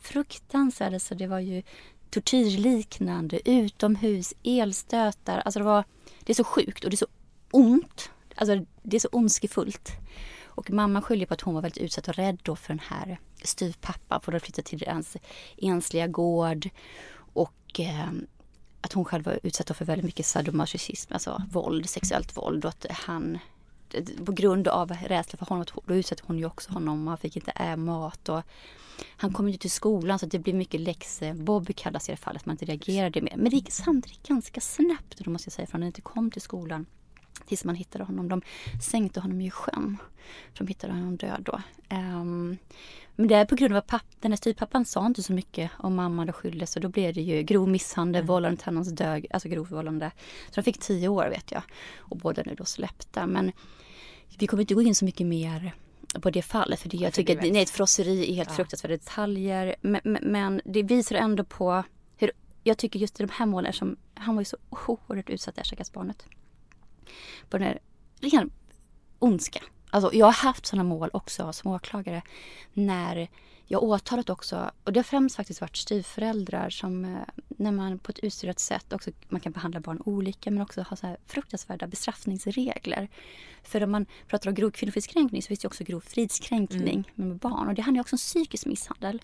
fruktansvärd, 0.00 0.92
alltså 0.92 1.14
det 1.14 1.26
var 1.26 1.38
ju 1.38 1.62
tortyrliknande, 2.10 3.50
utomhus, 3.50 4.34
elstötar, 4.44 5.38
alltså 5.38 5.58
det 5.58 5.64
var, 5.64 5.84
det 6.20 6.32
är 6.32 6.34
så 6.34 6.44
sjukt 6.44 6.84
och 6.84 6.90
det 6.90 6.94
är 6.94 6.98
så 6.98 7.06
ont, 7.50 8.10
alltså 8.34 8.64
det 8.82 8.96
är 8.96 9.00
så 9.00 9.08
ondskefullt. 9.12 9.92
Och 10.54 10.70
mamma 10.70 11.02
skyller 11.02 11.26
på 11.26 11.34
att 11.34 11.40
hon 11.40 11.54
var 11.54 11.62
väldigt 11.62 11.82
utsatt 11.82 12.08
och 12.08 12.14
rädd 12.14 12.38
då 12.42 12.56
för 12.56 12.68
den 12.68 12.78
här 12.78 13.18
styvpappan 13.42 14.20
för 14.20 14.32
att 14.32 14.42
flytta 14.42 14.62
till 14.62 14.84
hans 14.88 15.16
ensliga 15.56 16.06
gård. 16.06 16.68
Och 17.14 17.80
eh, 17.80 18.10
att 18.80 18.92
hon 18.92 19.04
själv 19.04 19.24
var 19.24 19.40
utsatt 19.42 19.76
för 19.76 19.84
väldigt 19.84 20.04
mycket 20.04 20.26
sadomasochism, 20.26 21.12
alltså 21.12 21.42
våld, 21.50 21.88
sexuellt 21.88 22.36
våld 22.36 22.64
och 22.64 22.68
att 22.68 22.86
han 22.90 23.38
på 24.26 24.32
grund 24.32 24.68
av 24.68 24.92
rädsla 24.92 25.36
för 25.36 25.46
honom, 25.46 25.64
då 25.86 25.94
utsatte 25.94 26.22
hon 26.26 26.38
ju 26.38 26.46
också 26.46 26.72
honom. 26.72 27.06
Han 27.06 27.18
fick 27.18 27.36
inte 27.36 27.50
äta 27.50 27.76
mat 27.76 28.28
och 28.28 28.42
han 29.16 29.32
kom 29.32 29.48
ju 29.48 29.56
till 29.56 29.70
skolan 29.70 30.18
så 30.18 30.26
det 30.26 30.38
blev 30.38 30.54
mycket 30.54 30.80
läxor. 30.80 31.34
Bobby 31.34 31.72
kallas 31.72 32.08
i 32.08 32.12
det 32.12 32.16
fallet, 32.16 32.46
man 32.46 32.54
inte 32.54 32.64
reagerade 32.64 33.22
mer. 33.22 33.36
Men 33.36 33.50
det 33.50 33.56
gick 33.56 33.72
samtidigt 33.72 34.28
ganska 34.28 34.60
snabbt, 34.60 35.18
då 35.18 35.30
måste 35.30 35.46
jag 35.46 35.52
säga, 35.52 35.66
från 35.66 35.80
när 35.80 35.84
han 35.84 35.88
inte 35.88 36.00
kom 36.00 36.30
till 36.30 36.42
skolan 36.42 36.86
tills 37.46 37.64
man 37.64 37.74
hittade 37.74 38.04
honom. 38.04 38.28
De 38.28 38.42
sänkte 38.82 39.20
honom 39.20 39.40
i 39.40 39.50
sjön. 39.50 39.96
För 40.54 40.64
de 40.64 40.68
hittade 40.68 40.92
honom 40.92 41.16
död 41.16 41.42
då. 41.42 41.60
Um, 41.96 42.58
men 43.16 43.28
det 43.28 43.34
är 43.34 43.44
på 43.44 43.54
grund 43.54 43.72
av 43.72 43.78
att 43.78 43.86
papp, 43.86 44.06
den 44.20 44.32
här 44.32 44.36
styvpappan 44.36 44.84
sa 44.84 45.06
inte 45.06 45.22
så 45.22 45.32
mycket 45.32 45.70
om 45.78 45.94
mamma 45.94 46.24
då 46.24 46.32
skyldig 46.32 46.68
så 46.68 46.80
då 46.80 46.88
blev 46.88 47.14
det 47.14 47.20
ju 47.20 47.42
grov 47.42 47.68
misshandel, 47.68 48.20
mm. 48.20 48.26
vållande 48.26 48.56
till 48.56 48.68
annans 48.68 48.92
död, 48.92 49.26
alltså 49.30 49.48
grov 49.48 49.68
vållande. 49.68 50.10
Så 50.46 50.54
de 50.54 50.62
fick 50.62 50.78
tio 50.78 51.08
år 51.08 51.28
vet 51.28 51.52
jag. 51.52 51.62
Och 51.98 52.16
båda 52.16 52.42
nu 52.46 52.54
då 52.54 52.64
släppta. 52.64 53.26
Men 53.26 53.52
vi 54.38 54.46
kommer 54.46 54.60
inte 54.60 54.74
gå 54.74 54.82
in 54.82 54.94
så 54.94 55.04
mycket 55.04 55.26
mer 55.26 55.74
på 56.20 56.30
det 56.30 56.42
fallet. 56.42 56.80
För 56.80 56.88
det, 56.88 56.96
jag 56.96 57.12
tycker 57.12 57.36
att 57.36 57.42
det 57.42 57.48
är 57.48 57.62
ett 57.62 57.70
frosseri 57.70 58.26
i 58.26 58.34
helt 58.34 58.48
ja. 58.48 58.54
fruktansvärda 58.54 58.96
detaljer. 58.96 59.74
Men, 59.80 60.18
men, 60.22 60.60
det 60.64 60.82
visar 60.82 61.16
ändå 61.16 61.44
på 61.44 61.82
hur, 62.16 62.30
jag 62.62 62.78
tycker 62.78 62.98
just 62.98 63.20
i 63.20 63.22
de 63.22 63.32
här 63.32 63.46
målen 63.46 63.72
som, 63.72 63.96
han 64.14 64.34
var 64.34 64.40
ju 64.40 64.44
så 64.44 64.56
oerhört 64.70 65.30
utsatt, 65.30 65.54
det 65.54 65.64
stackars 65.64 65.92
barnet. 65.92 66.26
På 67.50 67.58
den 67.58 67.66
här 67.66 67.78
ren 68.20 68.50
ondska. 69.18 69.60
Alltså 69.90 70.10
jag 70.14 70.26
har 70.26 70.32
haft 70.32 70.66
sådana 70.66 70.88
mål 70.88 71.10
också 71.12 71.52
som 71.52 71.72
åklagare 71.72 72.22
när 72.72 73.28
jag 73.72 73.82
åtalat 73.82 74.30
också, 74.30 74.70
och 74.84 74.92
det 74.92 74.98
har 74.98 75.04
främst 75.04 75.36
faktiskt 75.36 75.60
varit 75.60 75.76
styvföräldrar 75.76 76.70
som 76.70 77.04
eh, 77.04 77.10
när 77.48 77.72
man 77.72 77.98
på 77.98 78.10
ett 78.10 78.18
utstyrt 78.18 78.58
sätt 78.58 78.92
också, 78.92 79.10
man 79.28 79.40
kan 79.40 79.52
behandla 79.52 79.80
barn 79.80 80.02
olika 80.04 80.50
men 80.50 80.62
också 80.62 80.82
ha 80.82 80.96
så 80.96 81.06
här 81.06 81.16
fruktansvärda 81.26 81.86
bestraffningsregler. 81.86 83.08
För 83.62 83.82
om 83.82 83.90
man 83.90 84.06
pratar 84.26 84.50
om 84.50 84.54
grov 84.54 84.70
kvinnofridskränkning 84.70 85.42
så 85.42 85.46
finns 85.46 85.60
det 85.60 85.68
också 85.68 85.84
grov 85.84 86.00
fridskränkning 86.00 87.10
mm. 87.16 87.28
med 87.28 87.38
barn 87.38 87.68
och 87.68 87.74
det 87.74 87.82
handlar 87.82 88.00
också 88.00 88.14
om 88.14 88.18
psykisk 88.18 88.66
misshandel. 88.66 89.22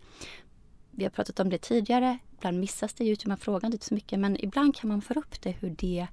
Vi 0.90 1.04
har 1.04 1.10
pratat 1.10 1.40
om 1.40 1.50
det 1.50 1.58
tidigare, 1.58 2.18
ibland 2.38 2.60
missas 2.60 2.94
det 2.94 3.08
ut, 3.08 3.26
man 3.26 3.38
frågar 3.38 3.72
inte 3.72 3.86
så 3.86 3.94
mycket 3.94 4.18
men 4.18 4.44
ibland 4.44 4.76
kan 4.76 4.88
man 4.88 5.02
få 5.02 5.14
upp 5.14 5.42
det 5.42 5.50
hur 5.50 5.70
det 5.78 6.06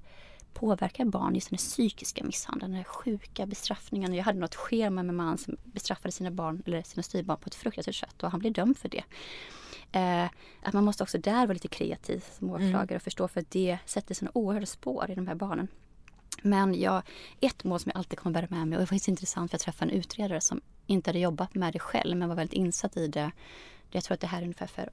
påverkar 0.56 1.04
barn, 1.04 1.34
just 1.34 1.50
den 1.50 1.56
psykiska 1.56 2.24
misshandeln, 2.24 2.72
den 2.72 2.84
sjuka 2.84 3.46
bestraffningen. 3.46 4.14
Jag 4.14 4.24
hade 4.24 4.38
något 4.38 4.54
schema 4.54 5.02
med 5.02 5.14
man 5.14 5.38
som 5.38 5.56
bestraffade 5.64 6.12
sina 6.12 6.30
barn, 6.30 6.62
eller 6.66 6.82
sina 6.82 7.02
styvbarn 7.02 7.38
på 7.38 7.46
ett 7.46 7.54
fruktansvärt 7.54 7.94
sätt 7.94 8.22
och 8.22 8.30
han 8.30 8.40
blev 8.40 8.52
dömd 8.52 8.78
för 8.78 8.88
det. 8.88 9.04
Eh, 9.92 10.24
att 10.62 10.74
man 10.74 10.84
måste 10.84 11.02
också 11.02 11.18
där 11.18 11.46
vara 11.46 11.52
lite 11.52 11.68
kreativ 11.68 12.24
som 12.38 12.48
mm. 12.48 12.54
åklagare 12.54 12.84
mm. 12.84 12.96
och 12.96 13.02
förstå 13.02 13.28
för 13.28 13.40
att 13.40 13.50
det 13.50 13.78
sätter 13.86 14.14
sina 14.14 14.30
oerhörda 14.34 14.66
spår 14.66 15.10
i 15.10 15.14
de 15.14 15.26
här 15.26 15.34
barnen. 15.34 15.68
Men 16.42 16.74
jag, 16.74 17.02
ett 17.40 17.64
mål 17.64 17.80
som 17.80 17.90
jag 17.94 17.98
alltid 17.98 18.18
kommer 18.18 18.34
bära 18.34 18.46
med 18.50 18.68
mig 18.68 18.76
och 18.76 18.80
det 18.80 18.82
var 18.82 18.86
faktiskt 18.86 19.08
intressant 19.08 19.50
för 19.50 19.54
jag 19.54 19.60
träffade 19.60 19.92
en 19.92 19.98
utredare 19.98 20.40
som 20.40 20.60
inte 20.86 21.10
hade 21.10 21.18
jobbat 21.18 21.54
med 21.54 21.72
det 21.72 21.78
själv 21.78 22.16
men 22.16 22.28
var 22.28 22.36
väldigt 22.36 22.58
insatt 22.58 22.96
i 22.96 23.08
det. 23.08 23.30
Jag 23.90 24.04
tror 24.04 24.14
att 24.14 24.20
det 24.20 24.26
här 24.26 24.38
är 24.38 24.42
ungefär 24.42 24.66
för, 24.66 24.90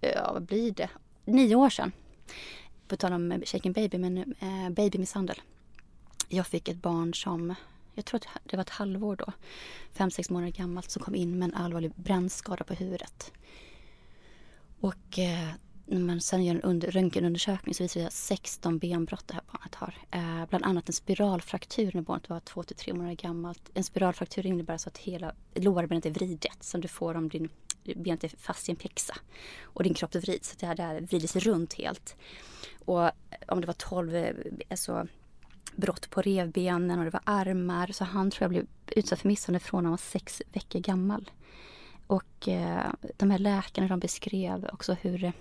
ja 0.00 0.30
vad 0.32 0.42
blir 0.42 0.72
det, 0.72 0.88
nio 1.24 1.54
år 1.54 1.70
sedan 1.70 1.92
på 2.90 2.96
tal 2.96 3.12
om 3.12 3.32
eh, 3.32 3.40
shaken 3.40 3.72
baby, 3.72 3.98
men 3.98 4.18
eh, 4.18 4.70
babymisshandel. 4.70 5.40
Jag 6.28 6.46
fick 6.46 6.68
ett 6.68 6.82
barn 6.82 7.14
som, 7.14 7.54
jag 7.94 8.04
tror 8.04 8.18
att 8.18 8.26
det 8.44 8.56
var 8.56 8.62
ett 8.62 8.70
halvår 8.70 9.16
då, 9.16 9.32
fem, 9.92 10.10
sex 10.10 10.30
månader 10.30 10.52
gammalt, 10.52 10.90
som 10.90 11.02
kom 11.02 11.14
in 11.14 11.38
med 11.38 11.48
en 11.48 11.54
allvarlig 11.54 11.92
brännskada 11.94 12.64
på 12.64 12.74
huvudet. 12.74 13.32
Och 14.80 15.18
eh, 15.18 15.48
när 15.86 16.00
man 16.00 16.20
sen 16.20 16.44
gör 16.44 16.54
en 16.54 16.60
under, 16.60 16.90
röntgenundersökning 16.90 17.74
så 17.74 17.82
visar 17.82 18.00
det 18.00 18.10
sig 18.10 18.38
16 18.38 18.78
benbrott 18.78 19.28
det 19.28 19.34
här 19.34 19.42
barnet 19.52 19.74
har. 19.74 19.94
Eh, 20.10 20.48
bland 20.48 20.64
annat 20.64 20.88
en 20.88 20.92
spiralfraktur 20.92 21.90
när 21.94 22.02
barnet 22.02 22.28
var 22.28 22.40
två 22.40 22.62
till 22.62 22.76
tre 22.76 22.92
månader 22.92 23.14
gammalt. 23.14 23.70
En 23.74 23.84
spiralfraktur 23.84 24.46
innebär 24.46 24.74
alltså 24.74 24.88
att 24.88 24.98
hela 24.98 25.34
lårbenet 25.54 26.06
är 26.06 26.10
vridet 26.10 26.64
som 26.64 26.80
du 26.80 26.88
får 26.88 27.14
om 27.14 27.28
din 27.28 27.48
benet 27.84 28.24
är 28.24 28.28
fast 28.28 28.68
i 28.68 28.72
en 28.72 28.76
pjäxa. 28.76 29.14
Och 29.62 29.82
din 29.82 29.94
kropp 29.94 30.14
vrids, 30.14 30.50
så 30.50 30.56
det 30.60 30.66
här 30.66 30.74
där 30.74 31.00
vrider 31.00 31.28
sig 31.28 31.40
runt 31.40 31.74
helt. 31.74 32.16
Och 32.84 33.04
eh, 33.04 33.12
om 33.48 33.60
det 33.60 33.66
var 33.66 33.74
12 33.74 34.14
eh, 34.14 34.34
alltså, 34.70 35.06
brott 35.76 36.10
på 36.10 36.22
revbenen 36.22 36.98
och 36.98 37.04
det 37.04 37.10
var 37.10 37.22
armar. 37.24 37.92
Så 37.92 38.04
han 38.04 38.30
tror 38.30 38.44
jag 38.44 38.50
blev 38.50 38.66
utsatt 38.86 39.20
för 39.20 39.28
misshandel 39.28 39.60
från 39.60 39.84
han 39.84 39.90
var 39.90 39.98
sex 39.98 40.42
veckor 40.52 40.78
gammal. 40.78 41.30
Och 42.06 42.48
eh, 42.48 42.92
de 43.16 43.30
här 43.30 43.38
läkarna 43.38 43.88
de 43.88 44.00
beskrev 44.00 44.68
också 44.72 44.96
hur 45.00 45.32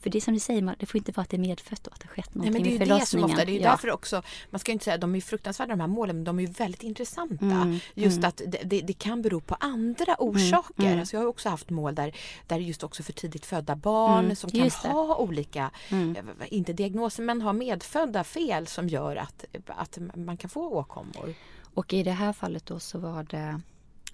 för 0.00 0.10
det 0.10 0.20
som 0.20 0.34
du 0.34 0.40
säger, 0.40 0.76
det 0.78 0.86
får 0.86 0.98
inte 0.98 1.12
vara 1.12 1.22
att 1.22 1.30
det 1.30 1.36
är 1.36 1.38
medfött 1.38 1.86
och 1.86 1.92
att 1.92 2.00
det 2.00 2.06
har 2.06 2.14
skett 2.14 2.34
någonting 2.34 2.52
Nej, 2.52 2.62
men 2.62 2.78
det 2.78 2.84
är 2.84 2.88
ju 2.88 3.00
det 3.00 3.06
som 3.06 3.24
ofta, 3.24 3.44
det 3.44 3.52
är 3.52 3.60
ja. 3.60 3.70
därför 3.70 3.90
också, 3.90 4.22
man 4.50 4.58
ska 4.58 4.72
inte 4.72 4.84
säga 4.84 4.94
att 4.94 5.00
de 5.00 5.14
är 5.14 5.20
fruktansvärda 5.20 5.70
de 5.70 5.80
här 5.80 5.86
målen, 5.86 6.16
men 6.16 6.24
de 6.24 6.38
är 6.38 6.42
ju 6.42 6.48
väldigt 6.48 6.82
intressanta. 6.82 7.44
Mm, 7.44 7.78
just 7.94 8.16
mm. 8.16 8.28
att 8.28 8.36
det, 8.46 8.60
det, 8.64 8.80
det, 8.80 8.92
kan 8.92 9.22
bero 9.22 9.40
på 9.40 9.56
andra 9.60 10.14
mm, 10.14 10.16
orsaker. 10.18 10.84
Mm, 10.84 11.00
alltså 11.00 11.16
jag 11.16 11.20
har 11.20 11.26
också 11.26 11.48
haft 11.48 11.70
mål 11.70 11.94
där, 11.94 12.16
där 12.46 12.58
just 12.58 12.82
också 12.82 13.02
för 13.02 13.12
tidigt 13.12 13.46
födda 13.46 13.76
barn 13.76 14.24
mm, 14.24 14.36
som 14.36 14.50
kan 14.50 14.70
ha 14.70 15.16
olika, 15.16 15.70
mm. 15.88 16.16
eh, 16.16 16.46
inte 16.48 16.72
diagnoser, 16.72 17.22
men 17.22 17.42
ha 17.42 17.52
medfödda 17.52 18.24
fel 18.24 18.66
som 18.66 18.88
gör 18.88 19.16
att, 19.16 19.44
att 19.66 19.98
man 20.14 20.36
kan 20.36 20.50
få 20.50 20.68
åkommor. 20.68 21.34
Och 21.74 21.92
i 21.92 22.02
det 22.02 22.12
här 22.12 22.32
fallet 22.32 22.66
då 22.66 22.80
så 22.80 22.98
var 22.98 23.22
det 23.22 23.60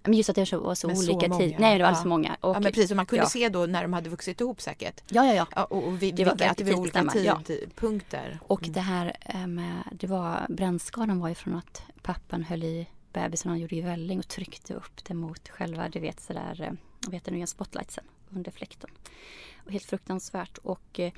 men 0.07 0.17
just 0.17 0.31
att 0.31 0.37
det 0.37 0.53
var 0.53 0.75
så 0.75 0.87
men 0.87 0.97
olika 0.97 1.29
tid. 1.29 1.57
Nej, 1.59 1.79
det 1.79 1.85
var 1.85 1.91
ja. 1.91 1.97
så 1.97 2.09
många. 2.09 2.37
Och, 2.41 2.57
ja, 2.57 2.61
men 2.61 2.73
precis, 2.73 2.91
och 2.91 2.97
man 2.97 3.07
kunde 3.07 3.25
ja. 3.25 3.29
se 3.29 3.49
då 3.49 3.67
när 3.67 3.83
de 3.83 3.93
hade 3.93 4.11
vuxit 4.11 4.41
ihop 4.41 4.61
säkert. 4.61 5.03
Ja, 5.09 5.27
ja, 5.27 5.35
ja. 5.35 5.47
ja 5.55 5.65
och, 5.65 5.87
och 5.87 6.03
vi, 6.03 6.13
det 6.13 6.25
var 6.25 6.37
vilka, 6.37 6.65
vid 6.65 6.75
olika 6.75 7.41
tidpunkter. 7.45 8.39
Och 8.43 8.63
mm. 8.63 8.73
det 8.73 8.81
här 8.81 9.17
med, 9.47 9.83
det 9.93 10.07
var, 10.07 10.47
brännskadan 10.49 11.21
var 11.21 11.29
ju 11.29 11.35
från 11.35 11.55
att 11.55 11.83
pappan 12.03 12.43
höll 12.43 12.65
i 12.65 12.87
bebisen 13.13 13.51
han 13.51 13.59
gjorde 13.59 13.77
i 13.77 13.81
välling 13.81 14.19
och 14.19 14.29
tryckte 14.29 14.75
upp 14.75 15.05
det 15.05 15.15
mot 15.15 15.49
själva, 15.49 15.89
du 15.89 16.01
vet 16.01 16.21
sådär, 16.21 16.77
vad 17.07 17.15
heter 17.15 17.33
det 17.33 17.39
nu, 17.39 17.47
spotlightsen 17.47 18.05
under 18.31 18.51
fläkten. 18.51 18.91
Och 19.65 19.73
helt 19.73 19.85
fruktansvärt 19.85 20.59
och 20.59 21.01
eh, 21.01 21.13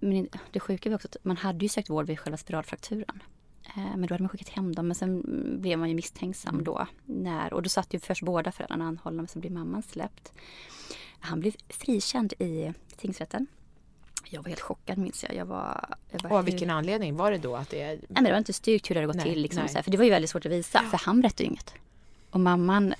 men 0.00 0.28
det 0.52 0.60
sjuka 0.60 0.88
var 0.88 0.96
också 0.96 1.08
att 1.08 1.24
man 1.24 1.36
hade 1.36 1.64
ju 1.64 1.68
sökt 1.68 1.90
vård 1.90 2.06
vid 2.06 2.18
själva 2.18 2.36
spiralfrakturen. 2.36 3.22
Eh, 3.76 3.96
men 3.96 4.06
då 4.06 4.14
hade 4.14 4.22
man 4.22 4.28
skickat 4.28 4.48
hem 4.48 4.74
dem. 4.74 4.86
Men 4.86 4.94
sen 4.94 5.22
blev 5.60 5.78
man 5.78 5.88
ju 5.88 5.94
misstänksam 5.94 6.54
mm. 6.54 6.64
då. 6.64 6.86
När, 7.04 7.52
och 7.52 7.62
då 7.62 7.68
satt 7.68 7.94
ju 7.94 8.00
först 8.00 8.22
båda 8.22 8.52
föräldrarna 8.52 8.84
anhållna 8.84 9.22
men 9.22 9.28
sen 9.28 9.40
blev 9.40 9.52
mamman 9.52 9.82
släppt. 9.82 10.32
Han 11.20 11.40
blev 11.40 11.54
frikänd 11.68 12.32
i 12.38 12.72
tingsrätten. 12.96 13.46
Jag 14.24 14.42
var 14.42 14.48
helt 14.48 14.60
chockad 14.60 14.98
minns 14.98 15.24
jag. 15.24 15.34
jag, 15.34 15.46
var, 15.46 15.96
jag 16.10 16.22
var 16.22 16.30
och 16.30 16.38
av 16.38 16.44
vilken 16.44 16.70
anledning? 16.70 17.16
Var 17.16 17.30
det 17.30 17.38
då 17.38 17.56
att 17.56 17.70
det... 17.70 17.86
Nej 17.86 17.98
men 18.08 18.24
det 18.24 18.30
var 18.30 18.38
inte 18.38 18.52
styrkt 18.52 18.90
hur 18.90 18.94
det 18.94 19.00
hade 19.00 19.06
gått 19.06 19.16
nej, 19.16 19.34
till. 19.34 19.42
Liksom, 19.42 19.68
så 19.68 19.82
för 19.82 19.90
det 19.90 19.96
var 19.96 20.04
ju 20.04 20.10
väldigt 20.10 20.30
svårt 20.30 20.46
att 20.46 20.52
visa. 20.52 20.80
Ja. 20.84 20.90
För 20.90 20.98
han 20.98 21.20
berättade 21.20 21.42
ju 21.42 21.48
inget. 21.48 21.74
Och 22.30 22.40
mamman... 22.40 22.94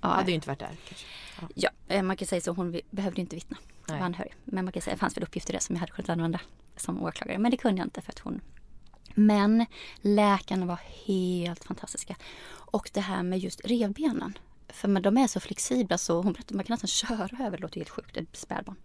Ja, 0.00 0.08
hade 0.08 0.30
ju 0.30 0.34
inte 0.34 0.48
varit 0.48 0.58
där 0.58 0.70
kanske. 0.88 1.06
Ja. 1.40 1.48
ja, 1.54 1.70
eh, 1.94 2.02
man 2.02 2.16
kan 2.16 2.28
säga 2.28 2.40
så. 2.40 2.52
Hon 2.52 2.80
behövde 2.90 3.20
inte 3.20 3.36
vittna. 3.36 3.56
Nej. 3.88 4.00
Anhörig. 4.00 4.34
Men 4.44 4.64
man 4.64 4.72
kan 4.72 4.82
säga 4.82 4.92
att 4.92 4.98
det 4.98 5.00
fanns 5.00 5.16
väl 5.16 5.24
uppgifter 5.24 5.52
där 5.52 5.60
som 5.60 5.76
jag 5.76 5.80
hade 5.80 5.92
kunnat 5.92 6.08
använda 6.08 6.40
som 6.76 7.02
åklagare. 7.02 7.38
Men 7.38 7.50
det 7.50 7.56
kunde 7.56 7.80
jag 7.80 7.86
inte 7.86 8.00
för 8.00 8.12
att 8.12 8.18
hon 8.18 8.40
men 9.14 9.66
läkarna 10.00 10.66
var 10.66 10.80
helt 11.06 11.64
fantastiska. 11.64 12.16
Och 12.50 12.90
det 12.92 13.00
här 13.00 13.22
med 13.22 13.38
just 13.38 13.60
revbenen. 13.64 14.38
För 14.68 15.00
de 15.00 15.16
är 15.16 15.26
så 15.26 15.40
flexibla 15.40 15.98
så 15.98 16.22
hon 16.22 16.32
berättade, 16.32 16.56
man 16.56 16.64
kan 16.64 16.74
nästan 16.74 16.88
köra 16.88 17.46
över, 17.46 17.56
det 17.56 17.62
låter 17.62 17.76
helt 17.76 17.90
sjukt, 17.90 18.16
ett 18.16 18.36
spädbarn. 18.36 18.76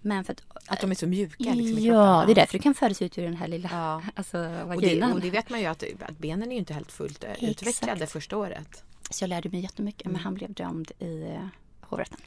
Men 0.00 0.24
för 0.24 0.32
att, 0.32 0.42
att 0.66 0.80
de 0.80 0.90
är 0.90 0.94
så 0.94 1.06
mjuka 1.06 1.54
liksom, 1.54 1.84
Ja, 1.84 2.22
det 2.26 2.32
är 2.32 2.34
därför 2.34 2.52
det 2.52 2.62
kan 2.62 2.74
födas 2.74 3.02
ut 3.02 3.18
ur 3.18 3.22
den 3.22 3.36
här 3.36 3.48
lilla 3.48 3.68
ja. 3.72 4.02
alltså, 4.14 4.38
och, 4.38 4.80
det, 4.80 5.02
och 5.02 5.20
det 5.20 5.30
vet 5.30 5.50
man 5.50 5.60
ju 5.60 5.66
att, 5.66 5.84
att 6.00 6.18
benen 6.18 6.48
är 6.48 6.52
ju 6.52 6.58
inte 6.58 6.74
helt 6.74 6.92
fullt 6.92 7.24
Exakt. 7.24 7.42
utvecklade 7.42 8.06
första 8.06 8.36
året. 8.36 8.84
Så 9.10 9.22
jag 9.22 9.28
lärde 9.28 9.48
mig 9.48 9.60
jättemycket. 9.60 10.06
Mm. 10.06 10.12
Men 10.12 10.22
han 10.22 10.34
blev 10.34 10.52
dömd 10.52 10.92
i 10.98 11.04
uh, 11.04 11.46
hovrätten. 11.80 12.20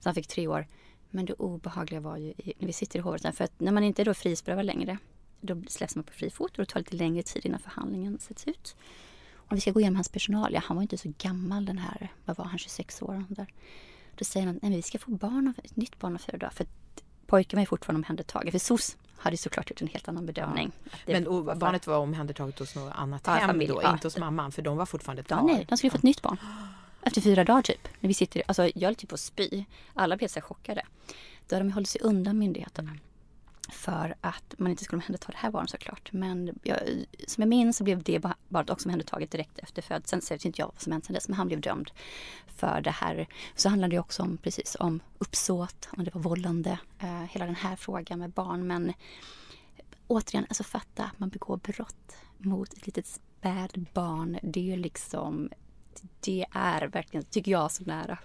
Så 0.00 0.08
han 0.08 0.14
fick 0.14 0.26
tre 0.26 0.46
år. 0.46 0.66
Men 1.10 1.24
det 1.24 1.32
obehagliga 1.32 2.00
var 2.00 2.16
ju 2.16 2.34
när 2.58 2.66
vi 2.66 2.72
sitter 2.72 2.98
i 2.98 3.02
hovrätten. 3.02 3.32
För 3.32 3.44
att 3.44 3.60
när 3.60 3.72
man 3.72 3.84
inte 3.84 4.02
är 4.02 4.04
då 4.04 4.14
frihetsberövad 4.14 4.66
längre 4.66 4.98
då 5.46 5.62
släpps 5.68 5.96
man 5.96 6.04
på 6.04 6.12
fri 6.12 6.30
fot 6.30 6.50
och 6.50 6.58
det 6.58 6.66
tar 6.66 6.80
lite 6.80 6.96
längre 6.96 7.22
tid 7.22 7.46
innan 7.46 7.60
förhandlingen 7.60 8.18
sätts 8.18 8.46
ut. 8.46 8.76
Om 9.34 9.54
vi 9.54 9.60
ska 9.60 9.70
gå 9.70 9.80
igenom 9.80 9.96
hans 9.96 10.08
personal, 10.08 10.52
ja, 10.52 10.60
han 10.64 10.76
var 10.76 10.82
inte 10.82 10.98
så 10.98 11.12
gammal 11.18 11.64
den 11.64 11.78
här, 11.78 12.12
vad 12.24 12.36
var 12.36 12.44
han, 12.44 12.58
26 12.58 13.02
år? 13.02 13.24
Där. 13.28 13.46
Då 14.14 14.24
säger 14.24 14.46
han, 14.46 14.58
nej 14.62 14.76
vi 14.76 14.82
ska 14.82 14.98
få 14.98 15.10
barn, 15.10 15.54
ett 15.64 15.76
nytt 15.76 15.98
barn 15.98 16.12
om 16.12 16.18
fyra 16.18 16.38
dagar. 16.38 16.50
För 16.50 16.66
pojken 17.26 17.56
var 17.56 17.62
ju 17.62 17.66
fortfarande 17.66 17.98
omhändertagen. 17.98 18.52
För 18.52 18.58
SOS 18.58 18.96
hade 19.16 19.36
såklart 19.36 19.70
gjort 19.70 19.82
en 19.82 19.88
helt 19.88 20.08
annan 20.08 20.26
bedömning. 20.26 20.72
Men 21.06 21.24
var 21.24 21.54
barnet 21.54 21.86
var 21.86 21.98
omhändertaget 21.98 22.58
hos 22.58 22.74
något 22.74 22.92
annat 22.96 23.22
ja, 23.26 23.32
hem 23.32 23.46
familj, 23.46 23.68
då, 23.68 23.80
ja. 23.82 23.92
inte 23.92 24.06
hos 24.06 24.18
mamman? 24.18 24.52
För 24.52 24.62
de 24.62 24.76
var 24.76 24.86
fortfarande 24.86 25.20
ett 25.20 25.30
ja, 25.30 25.42
Nej, 25.42 25.66
de 25.68 25.76
skulle 25.76 25.90
få 25.90 25.96
ett 25.96 26.02
nytt 26.02 26.22
barn. 26.22 26.36
Efter 27.02 27.20
fyra 27.20 27.44
dagar 27.44 27.62
typ. 27.62 27.88
När 28.00 28.08
vi 28.08 28.14
sitter, 28.14 28.42
alltså 28.46 28.70
jag 28.74 28.90
är 28.90 28.94
typ 28.94 29.10
på 29.10 29.16
spy. 29.18 29.64
Alla 29.94 30.16
blev 30.16 30.28
så 30.28 30.40
chockade. 30.40 30.82
Då 31.48 31.56
hade 31.56 31.68
de 31.68 31.72
hållit 31.72 31.88
sig 31.88 32.00
undan 32.00 32.38
myndigheterna 32.38 32.90
för 33.74 34.14
att 34.20 34.54
man 34.58 34.70
inte 34.70 34.84
skulle 34.84 34.98
omhänderta 34.98 35.32
det 35.32 35.38
här 35.38 35.50
barnet 35.50 35.70
såklart. 35.70 36.12
Men 36.12 36.58
jag, 36.62 36.78
som 37.26 37.40
jag 37.42 37.48
minns 37.48 37.76
så 37.76 37.84
blev 37.84 38.02
det 38.02 38.22
barnet 38.48 38.70
också 38.70 38.88
omhändertaget 38.88 39.30
direkt 39.30 39.58
efter 39.58 39.82
födseln. 39.82 40.22
Sen 40.22 40.34
vet 40.34 40.44
inte 40.44 40.60
jag 40.60 40.66
vad 40.66 40.80
som 40.80 40.92
hände 40.92 41.06
sen 41.06 41.14
dess, 41.14 41.28
men 41.28 41.36
han 41.36 41.46
blev 41.46 41.60
dömd 41.60 41.90
för 42.46 42.80
det 42.80 42.90
här. 42.90 43.28
Så 43.54 43.68
handlade 43.68 43.96
det 43.96 44.00
också 44.00 44.22
om, 44.22 44.36
precis, 44.36 44.76
om 44.80 45.00
uppsåt, 45.18 45.88
om 45.96 46.04
det 46.04 46.14
var 46.14 46.20
vållande, 46.20 46.78
eh, 46.98 47.22
hela 47.22 47.46
den 47.46 47.54
här 47.54 47.76
frågan 47.76 48.18
med 48.18 48.30
barn. 48.30 48.66
Men 48.66 48.92
återigen, 50.06 50.46
alltså 50.48 50.64
fatta 50.64 51.04
att 51.04 51.18
man 51.18 51.28
begår 51.28 51.56
brott 51.56 52.16
mot 52.38 52.72
ett 52.72 52.86
litet 52.86 53.06
spädbarn, 53.06 54.38
det 54.42 54.72
är 54.72 54.76
liksom, 54.76 55.50
det 56.20 56.46
är 56.50 56.86
verkligen, 56.86 57.24
tycker 57.24 57.52
jag, 57.52 57.72
så 57.72 57.84
nära 57.84 58.18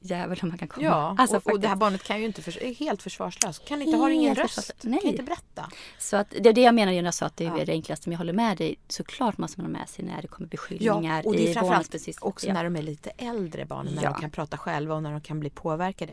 djävulen 0.00 0.48
man 0.48 0.58
kan 0.58 0.68
komma. 0.68 0.86
Ja, 0.86 1.14
Alltså, 1.18 1.36
och, 1.36 1.46
och 1.52 1.60
det 1.60 1.68
här 1.68 1.76
barnet 1.76 2.02
kan 2.02 2.18
ju 2.20 2.24
inte, 2.26 2.42
för, 2.42 2.62
är 2.62 2.74
helt 2.74 3.02
försvarslöst. 3.02 3.64
Kan 3.68 3.82
inte, 3.82 3.96
har 3.96 4.10
ingen 4.10 4.34
röst. 4.34 4.82
Kan 4.82 4.94
inte 4.94 5.22
berätta. 5.22 5.70
Så 5.98 6.16
att 6.16 6.30
det 6.40 6.48
är 6.48 6.52
det 6.52 6.60
jag 6.60 6.74
menar 6.74 6.92
när 6.92 7.02
jag 7.02 7.14
sa 7.14 7.26
att 7.26 7.36
det 7.36 7.44
är 7.46 7.58
Ja. 7.58 7.64
det 7.64 7.72
enklaste. 7.72 8.08
Men 8.08 8.12
jag 8.12 8.18
håller 8.18 8.32
med 8.32 8.56
dig. 8.56 8.76
Såklart 8.88 9.38
måste 9.38 9.60
man 9.60 9.72
ha 9.72 9.78
med 9.78 9.88
sig 9.88 10.04
när 10.04 10.22
det 10.22 10.28
kommer 10.28 10.48
beskyllningar 10.48 11.22
Ja, 11.24 11.28
och 11.30 11.36
det 11.36 11.48
är 11.50 11.54
framförallt 11.54 11.94
också 12.20 12.46
Ja. 12.46 12.52
när 12.54 12.64
de 12.64 12.76
är 12.76 12.82
lite 12.82 13.10
äldre 13.16 13.64
barnen, 13.64 13.94
när 13.94 14.02
Ja. 14.02 14.10
de 14.12 14.20
kan 14.20 14.30
prata 14.30 14.56
själva 14.58 14.94
och 14.94 15.02
när 15.02 15.12
de 15.12 15.20
kan 15.20 15.40
bli 15.40 15.50
påverkade. 15.50 16.12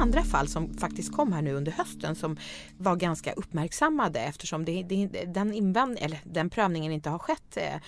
andra 0.00 0.24
fall 0.24 0.48
som 0.48 0.74
faktiskt 0.74 1.12
kom 1.12 1.32
här 1.32 1.42
nu 1.42 1.54
under 1.54 1.72
hösten 1.72 2.14
som 2.14 2.36
var 2.76 2.96
ganska 2.96 3.32
uppmärksammade 3.32 4.20
eftersom 4.20 4.64
det, 4.64 4.82
det, 4.82 5.06
den, 5.06 5.52
invänd, 5.52 5.98
eller 6.00 6.20
den 6.24 6.50
prövningen 6.50 6.92
inte 6.92 7.10
har 7.10 7.18
skett 7.18 7.56
eh, 7.56 7.80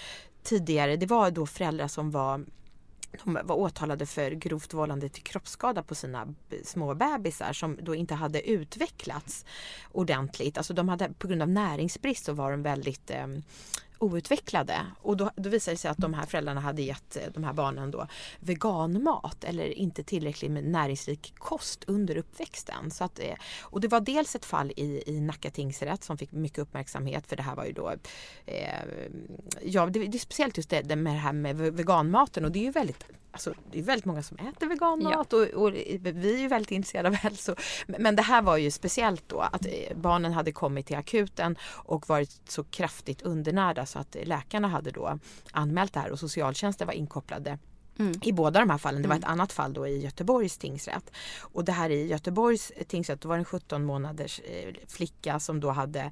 tidigare. 0.42 0.96
Det 0.96 1.06
var 1.06 1.30
då 1.30 1.46
föräldrar 1.46 1.88
som 1.88 2.10
var 2.10 2.44
de 3.24 3.38
var 3.44 3.56
åtalade 3.56 4.06
för 4.06 4.30
grovt 4.30 4.74
vållande 4.74 5.08
till 5.08 5.22
kroppsskada 5.22 5.82
på 5.82 5.94
sina 5.94 6.34
små 6.64 6.94
bebisar 6.94 7.52
som 7.52 7.78
då 7.82 7.94
inte 7.94 8.14
hade 8.14 8.50
utvecklats 8.50 9.44
ordentligt. 9.92 10.58
Alltså 10.58 10.74
de 10.74 10.88
hade 10.88 11.12
på 11.18 11.28
grund 11.28 11.42
av 11.42 11.48
näringsbrist 11.48 12.24
så 12.24 12.32
var 12.32 12.50
de 12.50 12.62
väldigt 12.62 13.10
eh, 13.10 13.26
outvecklade 14.00 14.86
och 15.02 15.16
då, 15.16 15.30
då 15.36 15.50
visade 15.50 15.74
det 15.74 15.78
sig 15.78 15.90
att 15.90 15.98
de 15.98 16.14
här 16.14 16.26
föräldrarna 16.26 16.60
hade 16.60 16.82
gett 16.82 17.16
eh, 17.16 17.22
de 17.34 17.44
här 17.44 17.52
barnen 17.52 17.90
då 17.90 18.06
veganmat 18.40 19.44
eller 19.44 19.78
inte 19.78 20.02
tillräckligt 20.02 20.50
med 20.50 20.64
näringsrik 20.64 21.34
kost 21.38 21.84
under 21.86 22.16
uppväxten. 22.16 22.90
Så 22.90 23.04
att, 23.04 23.18
eh, 23.18 23.34
och 23.62 23.80
det 23.80 23.88
var 23.88 24.00
dels 24.00 24.34
ett 24.34 24.44
fall 24.44 24.72
i, 24.76 25.02
i 25.06 25.20
Nacka 25.20 25.50
tingsrätt 25.50 26.04
som 26.04 26.18
fick 26.18 26.32
mycket 26.32 26.58
uppmärksamhet 26.58 27.26
för 27.26 27.36
det 27.36 27.42
här 27.42 27.56
var 27.56 27.64
ju 27.64 27.72
då 27.72 27.94
eh, 28.46 28.84
ja, 29.62 29.86
det, 29.86 30.06
det 30.06 30.18
är 30.18 30.18
speciellt 30.18 30.56
just 30.56 30.70
det, 30.70 30.82
det 30.82 30.96
med 30.96 31.14
det 31.14 31.18
här 31.18 31.32
med 31.32 31.56
veganmaten 31.56 32.44
och 32.44 32.52
det 32.52 32.58
är 32.58 32.64
ju 32.64 32.70
väldigt 32.70 33.04
Alltså, 33.32 33.54
det 33.72 33.78
är 33.78 33.82
väldigt 33.82 34.04
många 34.04 34.22
som 34.22 34.36
äter 34.36 34.66
veganmat 34.66 35.32
och, 35.32 35.42
och 35.42 35.74
vi 35.74 36.34
är 36.34 36.38
ju 36.38 36.48
väldigt 36.48 36.70
intresserade 36.70 37.08
av 37.08 37.14
hälso. 37.14 37.54
Men 37.86 38.16
det 38.16 38.22
här 38.22 38.42
var 38.42 38.56
ju 38.56 38.70
speciellt 38.70 39.28
då 39.28 39.40
att 39.40 39.66
eh, 39.66 39.96
barnen 39.96 40.32
hade 40.32 40.52
kommit 40.52 40.86
till 40.86 40.96
akuten 40.96 41.56
och 41.62 42.08
varit 42.08 42.40
så 42.48 42.64
kraftigt 42.64 43.22
undernärda 43.22 43.86
så 43.90 43.98
att 43.98 44.16
läkarna 44.24 44.68
hade 44.68 44.90
då 44.90 45.18
anmält 45.52 45.92
det 45.92 46.00
här 46.00 46.10
och 46.10 46.18
socialtjänsten 46.18 46.86
var 46.86 46.94
inkopplade 46.94 47.58
Mm. 48.00 48.12
I 48.22 48.32
båda 48.32 48.60
de 48.60 48.70
här 48.70 48.78
fallen. 48.78 49.02
Det 49.02 49.08
var 49.08 49.16
ett 49.16 49.24
mm. 49.24 49.32
annat 49.32 49.52
fall 49.52 49.72
då 49.72 49.86
i 49.86 49.98
Göteborgs 49.98 50.58
tingsrätt. 50.58 51.10
Och 51.40 51.64
det 51.64 51.72
här 51.72 51.90
i 51.90 52.06
Göteborgs 52.06 52.72
tingsrätt, 52.88 53.20
då 53.20 53.28
var 53.28 53.36
det 53.36 53.40
en 53.40 53.44
17 53.44 53.84
månaders 53.84 54.40
eh, 54.40 54.74
flicka 54.88 55.40
som 55.40 55.60
då 55.60 55.70
hade 55.70 56.10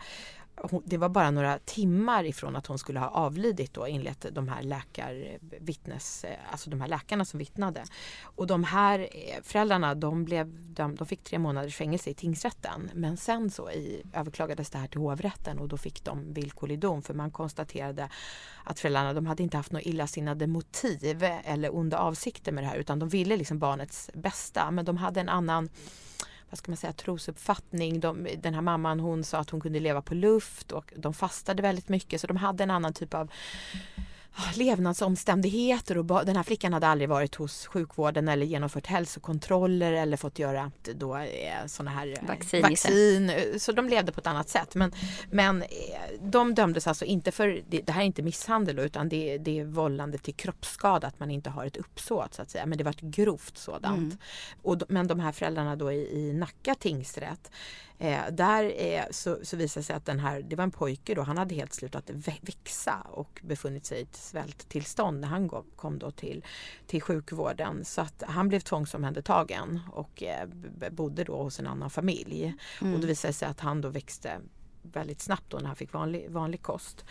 det 0.85 0.97
var 0.97 1.09
bara 1.09 1.31
några 1.31 1.59
timmar 1.59 2.25
ifrån 2.25 2.57
att 2.57 2.67
hon 2.67 2.79
skulle 2.79 3.01
ha 3.01 3.09
avlidit 3.09 3.75
då 3.75 3.87
enligt 3.87 4.27
de 4.33 4.49
här 4.49 4.63
läkarvittnes, 4.63 6.25
eh, 6.25 6.37
alltså 6.51 6.71
de 6.71 6.81
här 6.81 6.89
läkarna 6.89 7.25
som 7.25 7.39
vittnade. 7.39 7.85
Och 8.23 8.47
de 8.47 8.65
här 8.65 9.01
eh, 9.01 9.43
föräldrarna 9.43 9.95
de, 9.95 10.25
blev, 10.25 10.75
de, 10.75 10.97
de 10.97 11.07
fick 11.07 11.25
tre 11.25 11.39
månaders 11.39 11.77
fängelse 11.77 12.11
i 12.11 12.15
tingsrätten. 12.15 12.91
Men 12.95 13.17
sen 13.17 13.51
så 13.51 13.71
i, 13.71 14.03
överklagades 14.15 14.71
det 14.71 14.79
här 14.79 14.89
till 14.89 15.01
hovrätten 15.01 15.59
och 15.59 15.69
då 15.69 15.77
fick 15.77 16.05
de 16.05 16.33
villkorlig 16.33 16.79
dom 16.79 17.03
för 17.03 17.15
man 17.15 17.31
konstaterade 17.31 18.09
att 18.65 18.81
föräldrarna 18.81 19.13
de 19.13 19.27
hade 19.27 19.43
inte 19.43 19.57
haft 19.57 19.73
några 19.73 19.83
illasinnade 19.83 20.47
motiv 20.47 21.25
eller 21.45 21.75
onda 21.75 21.99
avsikter 21.99 22.53
med 22.53 22.65
det 22.65 22.69
här 22.69 22.77
utan 22.77 22.99
de 22.99 23.09
ville 23.09 23.37
liksom 23.37 23.59
barnets 23.59 24.11
bästa 24.15 24.71
men 24.71 24.85
de 24.85 24.97
hade 24.97 25.21
en 25.21 25.29
annan 25.29 25.69
vad 26.51 26.59
ska 26.59 26.71
man 26.71 26.77
säga, 26.77 26.93
trosuppfattning. 26.93 28.01
De, 28.01 28.29
den 28.39 28.55
här 28.55 28.61
mamman 28.61 29.01
hon 29.01 29.25
sa 29.25 29.39
att 29.39 29.51
hon 29.51 29.61
kunde 29.61 29.81
leva 29.81 30.03
på 30.03 30.15
luft 30.15 30.73
och 30.73 30.93
de 30.97 31.15
fastade 31.15 31.63
väldigt 31.63 31.89
mycket 31.89 32.21
så 32.21 32.27
de 32.27 32.37
hade 32.37 32.63
en 32.63 32.71
annan 32.71 32.93
typ 32.93 33.15
av 33.15 33.31
levnadsomständigheter 34.55 35.99
och 35.99 36.05
den 36.05 36.37
här 36.37 36.43
flickan 36.43 36.73
hade 36.73 36.87
aldrig 36.87 37.09
varit 37.09 37.35
hos 37.35 37.67
sjukvården 37.67 38.29
eller 38.29 38.47
genomfört 38.47 38.87
hälsokontroller 38.87 39.93
eller 39.93 40.17
fått 40.17 40.39
göra 40.39 40.73
då 40.95 41.17
eh, 41.17 41.67
sådana 41.67 41.91
här 41.91 42.07
eh, 42.23 42.29
vaccin, 42.29 42.63
vaccin. 42.63 43.33
Så 43.59 43.73
de 43.73 43.89
levde 43.89 44.13
på 44.13 44.21
ett 44.21 44.27
annat 44.27 44.49
sätt. 44.49 44.75
Men, 44.75 44.93
men 45.31 45.63
eh, 45.63 45.69
de 46.21 46.55
dömdes 46.55 46.87
alltså 46.87 47.05
inte 47.05 47.33
för, 47.33 47.63
det, 47.69 47.91
här 47.91 48.01
är 48.01 48.07
inte 48.07 48.23
misshandel 48.23 48.79
utan 48.79 49.09
det, 49.09 49.39
det 49.39 49.59
är 49.59 49.65
vållande 49.65 50.19
till 50.19 50.35
kroppsskada 50.35 51.07
att 51.07 51.21
man 51.21 51.31
inte 51.31 51.51
har 51.51 51.67
ett 51.67 51.77
uppsåt 51.77 52.35
så 52.35 52.43
att 52.43 52.51
säga. 52.51 52.67
Men 52.67 52.79
det 52.79 52.85
var 52.85 52.91
ett 52.91 53.01
grovt 53.01 53.59
sådant. 53.59 53.99
Mm. 53.99 54.19
Och, 54.63 54.83
men 54.89 55.07
de 55.07 55.21
här 55.21 55.33
föräldrarna 55.33 55.77
då 55.77 55.93
i, 55.93 56.29
i 56.29 56.33
Nacka 56.33 56.75
tingsrätt 56.75 57.51
Eh, 57.99 58.21
där 58.33 58.73
eh, 58.77 59.05
så, 59.11 59.39
så 59.43 59.57
visade 59.57 59.81
det 59.81 59.85
sig 59.85 59.97
att 59.97 60.07
den 60.07 60.19
här, 60.19 60.43
det 60.43 60.57
var 60.57 60.65
en 60.65 60.71
pojke 60.71 61.15
då, 61.15 61.23
han 61.23 61.39
hade 61.39 61.55
helt 61.55 61.73
slutat 61.73 62.11
växa 62.11 63.07
och 63.11 63.41
befunnit 63.45 63.87
sig 63.87 63.99
i 63.99 64.03
ett 64.03 64.17
svälttillstånd 64.17 65.21
när 65.21 65.29
han 65.29 65.49
kom 65.77 65.99
då 65.99 66.11
till, 66.11 66.45
till 66.87 67.03
sjukvården. 67.03 67.85
Så 67.85 68.01
att 68.01 68.23
han 68.27 68.49
blev 68.49 68.61
tvångsomhändertagen 68.61 69.81
och 69.93 70.23
eh, 70.23 70.49
bodde 70.91 71.25
då 71.25 71.43
hos 71.43 71.61
en 71.61 71.67
annan 71.67 71.91
familj. 71.91 72.55
Mm. 72.81 72.95
Och 72.95 73.01
det 73.01 73.07
visade 73.07 73.33
sig 73.33 73.49
att 73.49 73.61
han 73.61 73.81
då 73.81 73.89
växte 73.89 74.41
väldigt 74.83 75.21
snabbt 75.21 75.51
då 75.51 75.59
när 75.59 75.67
han 75.67 75.77
fick 75.77 75.93
vanlig, 75.93 76.31
vanlig 76.31 76.63
kost. 76.63 77.05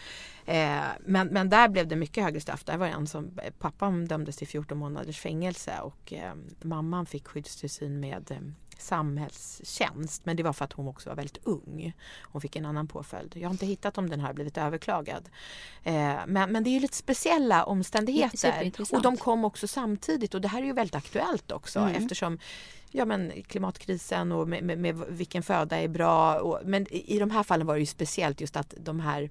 Eh, 0.45 0.82
men, 1.06 1.28
men 1.28 1.50
där 1.50 1.69
blev 1.69 1.88
det 1.88 1.95
mycket 1.95 2.23
högre 2.23 2.39
straff. 2.39 2.63
Där 2.63 2.78
var 2.78 2.88
en 2.88 3.08
som, 3.08 3.39
pappan 3.60 4.06
dömdes 4.06 4.38
till 4.38 4.47
14 4.47 4.78
månaders 4.78 5.19
fängelse 5.19 5.80
och 5.82 6.13
eh, 6.13 6.34
mamman 6.62 7.06
fick 7.06 7.28
skyddstillsyn 7.28 8.00
med 8.00 8.32
eh, 8.32 8.38
samhällstjänst. 8.81 10.25
Men 10.25 10.37
det 10.37 10.43
var 10.43 10.53
för 10.53 10.65
att 10.65 10.73
hon 10.73 10.87
också 10.87 11.09
var 11.09 11.15
väldigt 11.15 11.37
ung. 11.43 11.93
Hon 12.21 12.41
fick 12.41 12.55
en 12.55 12.65
annan 12.65 12.87
påföljd. 12.87 13.37
Jag 13.37 13.47
har 13.47 13.53
inte 13.53 13.65
hittat 13.65 13.97
om 13.97 14.09
den 14.09 14.19
har 14.19 14.33
blivit 14.33 14.57
överklagad. 14.57 15.29
Eh, 15.83 16.15
men, 16.27 16.51
men 16.51 16.63
det 16.63 16.69
är 16.69 16.71
ju 16.71 16.79
lite 16.79 16.97
speciella 16.97 17.63
omständigheter. 17.63 18.71
Och 18.91 19.01
de 19.01 19.17
kom 19.17 19.45
också 19.45 19.67
samtidigt 19.67 20.33
och 20.33 20.41
det 20.41 20.47
här 20.47 20.61
är 20.61 20.65
ju 20.65 20.73
väldigt 20.73 20.95
aktuellt 20.95 21.51
också 21.51 21.79
mm. 21.79 21.95
eftersom 21.95 22.39
ja, 22.91 23.05
men 23.05 23.43
klimatkrisen 23.47 24.31
och 24.31 24.47
med, 24.47 24.63
med, 24.63 24.77
med 24.77 24.95
vilken 25.09 25.43
föda 25.43 25.77
är 25.77 25.87
bra. 25.87 26.39
Och, 26.39 26.59
men 26.65 26.93
i 26.93 27.19
de 27.19 27.31
här 27.31 27.43
fallen 27.43 27.67
var 27.67 27.73
det 27.73 27.79
ju 27.79 27.85
speciellt 27.85 28.41
just 28.41 28.55
att 28.55 28.73
de 28.77 28.99
här 28.99 29.29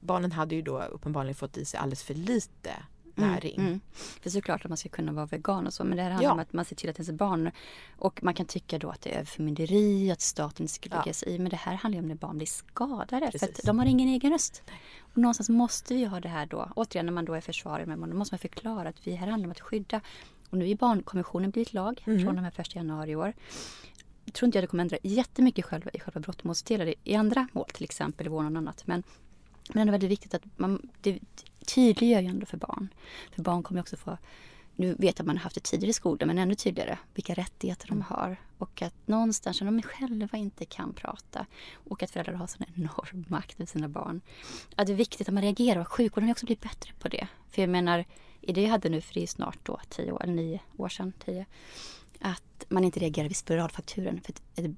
barnen 0.00 0.32
hade 0.32 0.54
ju 0.54 0.62
då 0.62 0.82
uppenbarligen 0.82 1.34
fått 1.34 1.56
i 1.56 1.64
sig 1.64 1.80
alldeles 1.80 2.02
för 2.02 2.14
lite 2.14 2.72
näring. 3.18 3.54
Mm, 3.54 3.66
mm. 3.66 3.80
För 3.94 4.30
såklart 4.30 4.64
att 4.64 4.68
man 4.68 4.76
ska 4.76 4.88
kunna 4.88 5.12
vara 5.12 5.26
vegan 5.26 5.66
och 5.66 5.74
så 5.74 5.84
men 5.84 5.96
det 5.96 6.02
här 6.02 6.10
handlar 6.10 6.28
ja. 6.28 6.32
om 6.32 6.38
att 6.38 6.52
man 6.52 6.64
ser 6.64 6.76
till 6.76 6.90
att 6.90 6.96
ens 6.96 7.10
barn 7.10 7.50
och 7.96 8.22
man 8.22 8.34
kan 8.34 8.46
tycka 8.46 8.78
då 8.78 8.90
att 8.90 9.00
det 9.00 9.14
är 9.14 9.24
förmynderi, 9.24 10.10
att 10.10 10.20
staten 10.20 10.68
ska 10.68 10.88
lägga 10.88 11.12
sig 11.12 11.34
i 11.34 11.38
men 11.38 11.50
det 11.50 11.56
här 11.56 11.74
handlar 11.74 12.00
om 12.00 12.08
när 12.08 12.14
barn 12.14 12.36
blir 12.36 12.46
skadade 12.46 13.26
Precis. 13.26 13.40
för 13.40 13.48
att 13.48 13.62
de 13.64 13.78
har 13.78 13.86
ingen 13.86 14.08
egen 14.08 14.32
röst. 14.32 14.62
Och 15.00 15.18
någonstans 15.18 15.48
måste 15.48 15.94
vi 15.94 16.04
ha 16.04 16.20
det 16.20 16.28
här 16.28 16.46
då, 16.46 16.68
återigen 16.76 17.06
när 17.06 17.12
man 17.12 17.24
då 17.24 17.34
är 17.34 17.40
försvarare 17.40 17.86
med 17.86 17.98
barn, 17.98 18.10
då 18.10 18.16
måste 18.16 18.34
man 18.34 18.38
förklara 18.38 18.88
att 18.88 19.06
vi 19.06 19.14
här 19.14 19.26
handlar 19.26 19.46
om 19.46 19.52
att 19.52 19.60
skydda 19.60 20.00
och 20.50 20.58
nu 20.58 20.70
är 20.70 20.76
barnkonventionen 20.76 21.50
blivit 21.50 21.72
lag 21.72 22.02
mm. 22.06 22.24
från 22.24 22.34
den 22.34 22.44
här 22.44 22.50
första 22.50 22.78
januari 22.78 23.10
i 23.10 23.16
år. 23.16 23.32
Jag 24.24 24.34
tror 24.34 24.46
inte 24.46 24.58
jag 24.58 24.62
det 24.62 24.66
kommer 24.66 24.82
ändra 24.82 24.98
jättemycket 25.02 25.64
själva, 25.64 25.90
i 25.94 26.00
själva 26.00 26.20
brottmålsdelen 26.20 26.94
i 27.04 27.14
andra 27.14 27.48
mål 27.52 27.66
till 27.74 27.84
exempel 27.84 28.26
i 28.26 28.30
vårdnad 28.30 28.52
och 28.52 28.58
annat 28.58 28.86
men 28.86 29.02
men 29.74 29.86
det 29.86 29.90
är 29.90 29.92
väldigt 29.92 30.10
viktigt 30.10 30.34
att 30.34 30.42
man, 30.56 30.88
det, 31.00 31.18
tydliggör 31.74 32.20
ju 32.20 32.28
ändå 32.28 32.46
för 32.46 32.56
barn. 32.56 32.88
För 33.34 33.42
barn 33.42 33.62
kommer 33.62 33.80
också 33.80 33.96
få, 33.96 34.18
nu 34.76 34.94
vet 34.94 35.18
jag 35.18 35.20
att 35.20 35.26
man 35.26 35.36
har 35.36 35.42
haft 35.42 35.54
det 35.54 35.60
tidigare 35.60 35.90
i 35.90 35.92
skolan, 35.92 36.26
men 36.26 36.38
ännu 36.38 36.54
tydligare 36.54 36.98
vilka 37.14 37.34
rättigheter 37.34 37.88
de 37.88 37.92
mm. 37.92 38.04
har. 38.08 38.36
Och 38.58 38.82
att 38.82 38.94
någonstans, 39.06 39.60
när 39.60 39.70
de 39.70 39.82
själva 39.82 40.38
inte 40.38 40.64
kan 40.64 40.92
prata 40.92 41.46
och 41.74 42.02
att 42.02 42.10
föräldrar 42.10 42.34
har 42.34 42.46
sån 42.46 42.66
enorm 42.76 43.24
makt 43.28 43.60
över 43.60 43.66
sina 43.66 43.88
barn. 43.88 44.20
Att 44.76 44.86
det 44.86 44.92
är 44.92 44.96
viktigt 44.96 45.28
att 45.28 45.34
man 45.34 45.42
reagerar 45.42 45.80
och 45.80 45.92
sjukvården 45.92 46.30
också 46.30 46.46
blivit 46.46 46.62
bättre 46.62 46.92
på 46.98 47.08
det. 47.08 47.28
För 47.50 47.62
jag 47.62 47.68
menar, 47.68 48.04
i 48.40 48.52
det 48.52 48.62
jag 48.62 48.70
hade 48.70 48.88
nu, 48.88 49.00
för 49.00 49.14
det 49.14 49.22
är 49.22 49.26
snart 49.26 49.58
då 49.62 49.80
tio 49.88 50.12
år, 50.12 50.22
eller 50.22 50.34
nio 50.34 50.60
år 50.76 50.88
sedan, 50.88 51.12
tio. 51.24 51.46
Att 52.20 52.64
man 52.68 52.84
inte 52.84 53.00
reagerar 53.00 53.28
vid 53.28 53.36
spiralfrakturen. 53.36 54.20
För 54.20 54.32
ett, 54.32 54.42
ett 54.54 54.70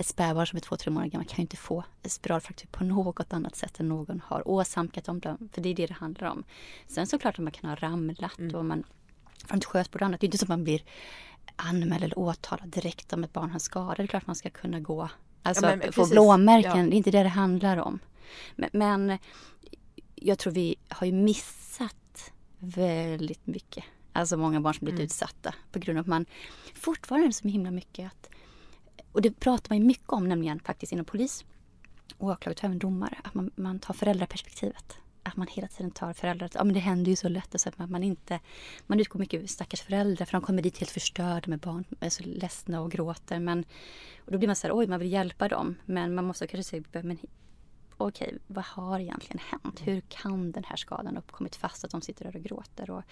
spädbarn 0.00 0.46
som 0.46 0.56
är 0.56 0.60
två, 0.60 0.76
tre 0.76 0.90
månader 0.90 1.10
gammalt 1.10 1.28
kan 1.28 1.36
ju 1.36 1.42
inte 1.42 1.56
få 1.56 1.84
spiralfraktur 2.04 2.68
på 2.72 2.84
något 2.84 3.32
annat 3.32 3.56
sätt 3.56 3.80
än 3.80 3.88
någon 3.88 4.22
har 4.24 4.48
åsamkat 4.48 5.04
dem. 5.04 5.20
För 5.52 5.60
det 5.60 5.68
är 5.68 5.74
det 5.74 5.86
det 5.86 5.94
handlar 5.94 6.30
om. 6.30 6.44
Sen 6.86 7.06
såklart 7.06 7.34
att 7.34 7.44
man 7.44 7.52
kan 7.52 7.70
ha 7.70 7.76
ramlat 7.76 8.38
mm. 8.38 8.54
och 8.54 8.64
man 8.64 8.84
från 9.46 9.58
ett 9.58 9.64
skötbord 9.64 10.02
och 10.02 10.06
annat. 10.06 10.20
Det 10.20 10.24
är 10.24 10.28
inte 10.28 10.38
så 10.38 10.44
att 10.44 10.48
man 10.48 10.64
blir 10.64 10.82
anmäld 11.56 12.04
eller 12.04 12.18
åtalad 12.18 12.68
direkt 12.68 13.12
om 13.12 13.24
ett 13.24 13.32
barn 13.32 13.50
har 13.50 13.58
skada. 13.58 13.94
Det 13.94 14.02
är 14.02 14.06
klart 14.06 14.26
man 14.26 14.36
ska 14.36 14.50
kunna 14.50 14.80
gå, 14.80 15.08
alltså 15.42 15.66
ja, 15.66 15.76
men, 15.76 15.92
få 15.92 16.08
blåmärken. 16.08 16.78
Ja. 16.78 16.82
Det 16.84 16.94
är 16.94 16.96
inte 16.96 17.10
det 17.10 17.22
det 17.22 17.28
handlar 17.28 17.76
om. 17.76 17.98
Men, 18.56 18.70
men 18.72 19.18
jag 20.14 20.38
tror 20.38 20.52
vi 20.52 20.76
har 20.88 21.06
ju 21.06 21.12
missat 21.12 22.32
väldigt 22.58 23.46
mycket. 23.46 23.84
Alltså 24.12 24.36
många 24.36 24.60
barn 24.60 24.74
som 24.74 24.84
blivit 24.84 24.98
mm. 24.98 25.04
utsatta 25.04 25.54
på 25.72 25.78
grund 25.78 25.98
av 25.98 26.00
att 26.00 26.06
man 26.06 26.26
fortfarande 26.74 27.26
är 27.26 27.30
så 27.30 27.48
himla 27.48 27.70
mycket 27.70 28.06
att 28.06 28.28
och 29.12 29.22
det 29.22 29.40
pratar 29.40 29.70
man 29.70 29.78
ju 29.78 29.84
mycket 29.84 30.08
om 30.08 30.28
nämligen 30.28 30.60
faktiskt 30.60 30.92
inom 30.92 31.04
polis 31.04 31.44
och 32.18 32.28
åklagare 32.28 32.58
och 32.58 32.64
även 32.64 32.78
domare. 32.78 33.18
Att 33.24 33.34
man, 33.34 33.50
man 33.54 33.78
tar 33.78 33.94
föräldraperspektivet. 33.94 34.96
Att 35.22 35.36
man 35.36 35.46
hela 35.46 35.68
tiden 35.68 35.90
tar 35.90 36.12
föräldrar. 36.12 36.50
Ja 36.54 36.64
men 36.64 36.74
det 36.74 36.80
händer 36.80 37.10
ju 37.10 37.16
så 37.16 37.28
lätt. 37.28 37.60
Så 37.60 37.68
att 37.68 37.78
man, 37.78 37.90
man 37.90 38.02
inte... 38.02 38.40
Man 38.86 39.00
utgår 39.00 39.18
mycket 39.20 39.50
stackars 39.50 39.82
föräldrar 39.82 40.26
för 40.26 40.32
de 40.32 40.42
kommer 40.42 40.62
dit 40.62 40.78
helt 40.78 40.90
förstörda 40.90 41.48
med 41.48 41.58
barn. 41.58 41.84
Är 42.00 42.10
så 42.10 42.22
ledsna 42.22 42.80
och 42.80 42.90
gråter. 42.90 43.40
Men, 43.40 43.64
och 44.24 44.32
då 44.32 44.38
blir 44.38 44.48
man 44.48 44.56
så 44.56 44.66
här, 44.66 44.76
oj 44.76 44.86
man 44.86 45.00
vill 45.00 45.12
hjälpa 45.12 45.48
dem. 45.48 45.74
Men 45.84 46.14
man 46.14 46.24
måste 46.24 46.46
kanske 46.46 46.70
säga, 46.70 47.02
men 47.02 47.18
okej, 48.06 48.38
vad 48.46 48.64
har 48.64 49.00
egentligen 49.00 49.40
hänt? 49.50 49.80
Hur 49.84 50.00
kan 50.00 50.52
den 50.52 50.64
här 50.64 50.76
skadan 50.76 51.16
uppkommit 51.16 51.56
fast 51.56 51.84
att 51.84 51.90
de 51.90 52.00
sitter 52.00 52.24
där 52.24 52.36
och 52.36 52.42
gråter? 52.42 52.90
Och 52.90 53.02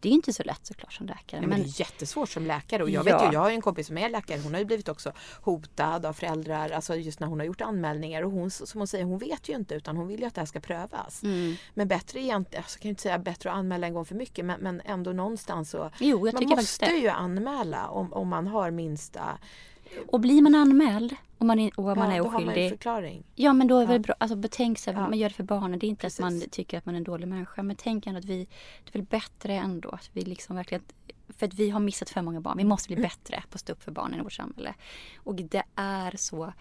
det 0.00 0.08
är 0.08 0.12
inte 0.12 0.32
så 0.32 0.42
lätt 0.42 0.66
såklart 0.66 0.92
som 0.92 1.06
läkare. 1.06 1.40
Nej, 1.40 1.48
men, 1.48 1.62
det 1.62 1.66
är 1.66 1.80
jättesvårt 1.80 2.28
som 2.28 2.46
läkare 2.46 2.82
och 2.82 2.90
jag 2.90 3.08
ja. 3.08 3.18
vet 3.18 3.28
ju, 3.28 3.34
jag 3.34 3.40
har 3.40 3.50
en 3.50 3.60
kompis 3.60 3.86
som 3.86 3.98
är 3.98 4.08
läkare. 4.08 4.40
Hon 4.40 4.52
har 4.52 4.58
ju 4.58 4.64
blivit 4.64 4.88
också 4.88 5.12
hotad 5.40 6.06
av 6.06 6.12
föräldrar, 6.12 6.70
alltså 6.70 6.94
just 6.94 7.20
när 7.20 7.26
hon 7.26 7.38
har 7.38 7.46
gjort 7.46 7.60
anmälningar 7.60 8.22
och 8.22 8.30
hon 8.30 8.50
som 8.50 8.80
hon 8.80 8.86
säger, 8.86 9.04
hon 9.04 9.18
vet 9.18 9.48
ju 9.48 9.54
inte 9.54 9.74
utan 9.74 9.96
hon 9.96 10.08
vill 10.08 10.20
ju 10.20 10.26
att 10.26 10.34
det 10.34 10.40
här 10.40 10.46
ska 10.46 10.60
prövas. 10.60 11.22
Mm. 11.22 11.54
Men 11.74 11.88
bättre 11.88 12.20
egentligen, 12.20 12.62
alltså, 12.62 12.76
jag 12.76 12.82
kan 12.82 12.88
ju 12.88 12.90
inte 12.90 13.02
säga 13.02 13.18
bättre 13.18 13.50
att 13.50 13.56
anmäla 13.56 13.86
en 13.86 13.94
gång 13.94 14.04
för 14.04 14.14
mycket 14.14 14.44
men, 14.44 14.60
men 14.60 14.82
ändå 14.84 15.12
någonstans 15.12 15.70
så. 15.70 15.90
Jo, 15.98 16.30
man 16.32 16.48
måste 16.48 16.86
ju 16.86 17.08
anmäla 17.08 17.88
om, 17.88 18.12
om 18.12 18.28
man 18.28 18.46
har 18.46 18.70
minsta 18.70 19.38
och 20.06 20.20
blir 20.20 20.42
man 20.42 20.54
anmäld 20.54 21.16
och 21.44 21.46
man, 21.46 21.58
är, 21.58 21.80
och 21.80 21.96
man 21.96 22.10
ja, 22.10 22.16
är 22.16 22.20
oskyldig. 22.20 22.46
Då 22.46 22.52
har 22.52 22.62
man 22.62 22.68
förklaring. 22.68 23.24
Ja 23.34 23.52
men 23.52 23.66
då 23.66 23.76
är 23.76 23.80
det 23.80 23.86
väl 23.86 24.00
bra. 24.00 24.14
Alltså 24.18 24.36
betänk 24.36 24.78
sig, 24.78 24.94
ja. 24.94 25.00
man 25.00 25.18
gör 25.18 25.28
det 25.28 25.34
för 25.34 25.44
barnen. 25.44 25.78
Det 25.78 25.86
är 25.86 25.88
inte 25.88 26.00
Precis. 26.00 26.20
att 26.20 26.32
man 26.32 26.40
tycker 26.50 26.78
att 26.78 26.86
man 26.86 26.94
är 26.94 26.98
en 26.98 27.04
dålig 27.04 27.28
människa. 27.28 27.62
Men 27.62 27.76
tänk 27.76 28.06
ändå 28.06 28.18
att 28.18 28.24
vi, 28.24 28.48
det 28.84 28.90
är 28.90 28.92
väl 28.92 29.02
bättre 29.02 29.52
ändå 29.54 29.88
att 29.88 30.10
vi 30.12 30.22
liksom 30.22 30.56
verkligen 30.56 30.82
för 31.28 31.46
att 31.46 31.54
vi 31.54 31.70
har 31.70 31.80
missat 31.80 32.10
för 32.10 32.22
många 32.22 32.40
barn. 32.40 32.58
Vi 32.58 32.64
måste 32.64 32.88
bli 32.88 32.96
mm. 32.96 33.08
bättre 33.08 33.42
på 33.50 33.54
att 33.54 33.60
stå 33.60 33.72
upp 33.72 33.82
för 33.82 33.92
barnen 33.92 34.20
i 34.20 34.22
vårt 34.22 34.32
samhälle. 34.32 34.74
Och 35.16 35.34
det 35.34 35.62
är 35.74 36.16
så 36.16 36.52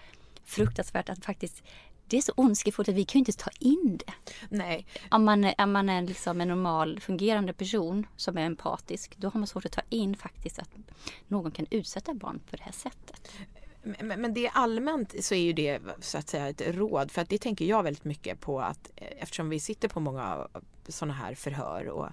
fruktansvärt 0.43 1.10
att 1.10 1.26
faktiskt 1.26 1.63
det 2.08 2.17
är 2.17 2.22
så 2.22 2.34
ondskefullt 2.36 2.89
att 2.89 2.96
vi 2.96 3.06
kan 3.06 3.19
ju 3.19 3.19
inte 3.19 3.43
ta 3.43 3.50
in 3.60 4.00
det. 4.06 4.13
Nej. 4.50 4.86
Om 5.12 5.26
man, 5.26 5.52
om 5.58 5.72
man 5.72 5.89
är 5.89 6.02
liksom 6.02 6.41
en 6.41 6.48
normal 6.48 7.00
fungerande 7.00 7.54
person 7.54 8.08
som 8.15 8.38
är 8.38 8.41
empatisk 8.41 9.15
då 9.17 9.30
har 9.30 9.39
man 9.39 9.48
svårt 9.48 9.65
att 9.65 9.72
ta 9.72 9.82
in 9.89 10.15
faktiskt 10.15 10.60
att 10.60 10.69
någon 11.28 11.52
kan 11.52 11.65
utsätta 11.69 12.13
barn 12.13 12.41
på 12.50 12.56
det 12.56 12.63
här 12.63 12.72
sättet. 12.72 13.32
Men, 13.84 14.22
men 14.22 14.34
det 14.34 14.50
allmänt 14.50 15.24
så 15.24 15.36
är 15.36 15.41
ju 15.41 15.54
det 15.54 15.80
så 16.00 16.17
att 16.17 16.30
säga 16.30 16.50
ett 16.50 16.62
råd. 16.62 17.12
För 17.12 17.22
att 17.22 17.30
det 17.30 17.38
tänker 17.38 17.65
jag 17.65 17.84
väldigt 17.84 18.04
mycket 18.04 18.39
på 18.39 18.62
att 18.62 18.91
eh, 18.96 19.08
eftersom 19.17 19.50
vi 19.50 19.60
sitter 19.60 19.88
på 19.88 20.00
många 20.00 20.48
sådana 20.88 21.13
här 21.13 21.36
förhör 21.36 21.88
och 21.89 22.08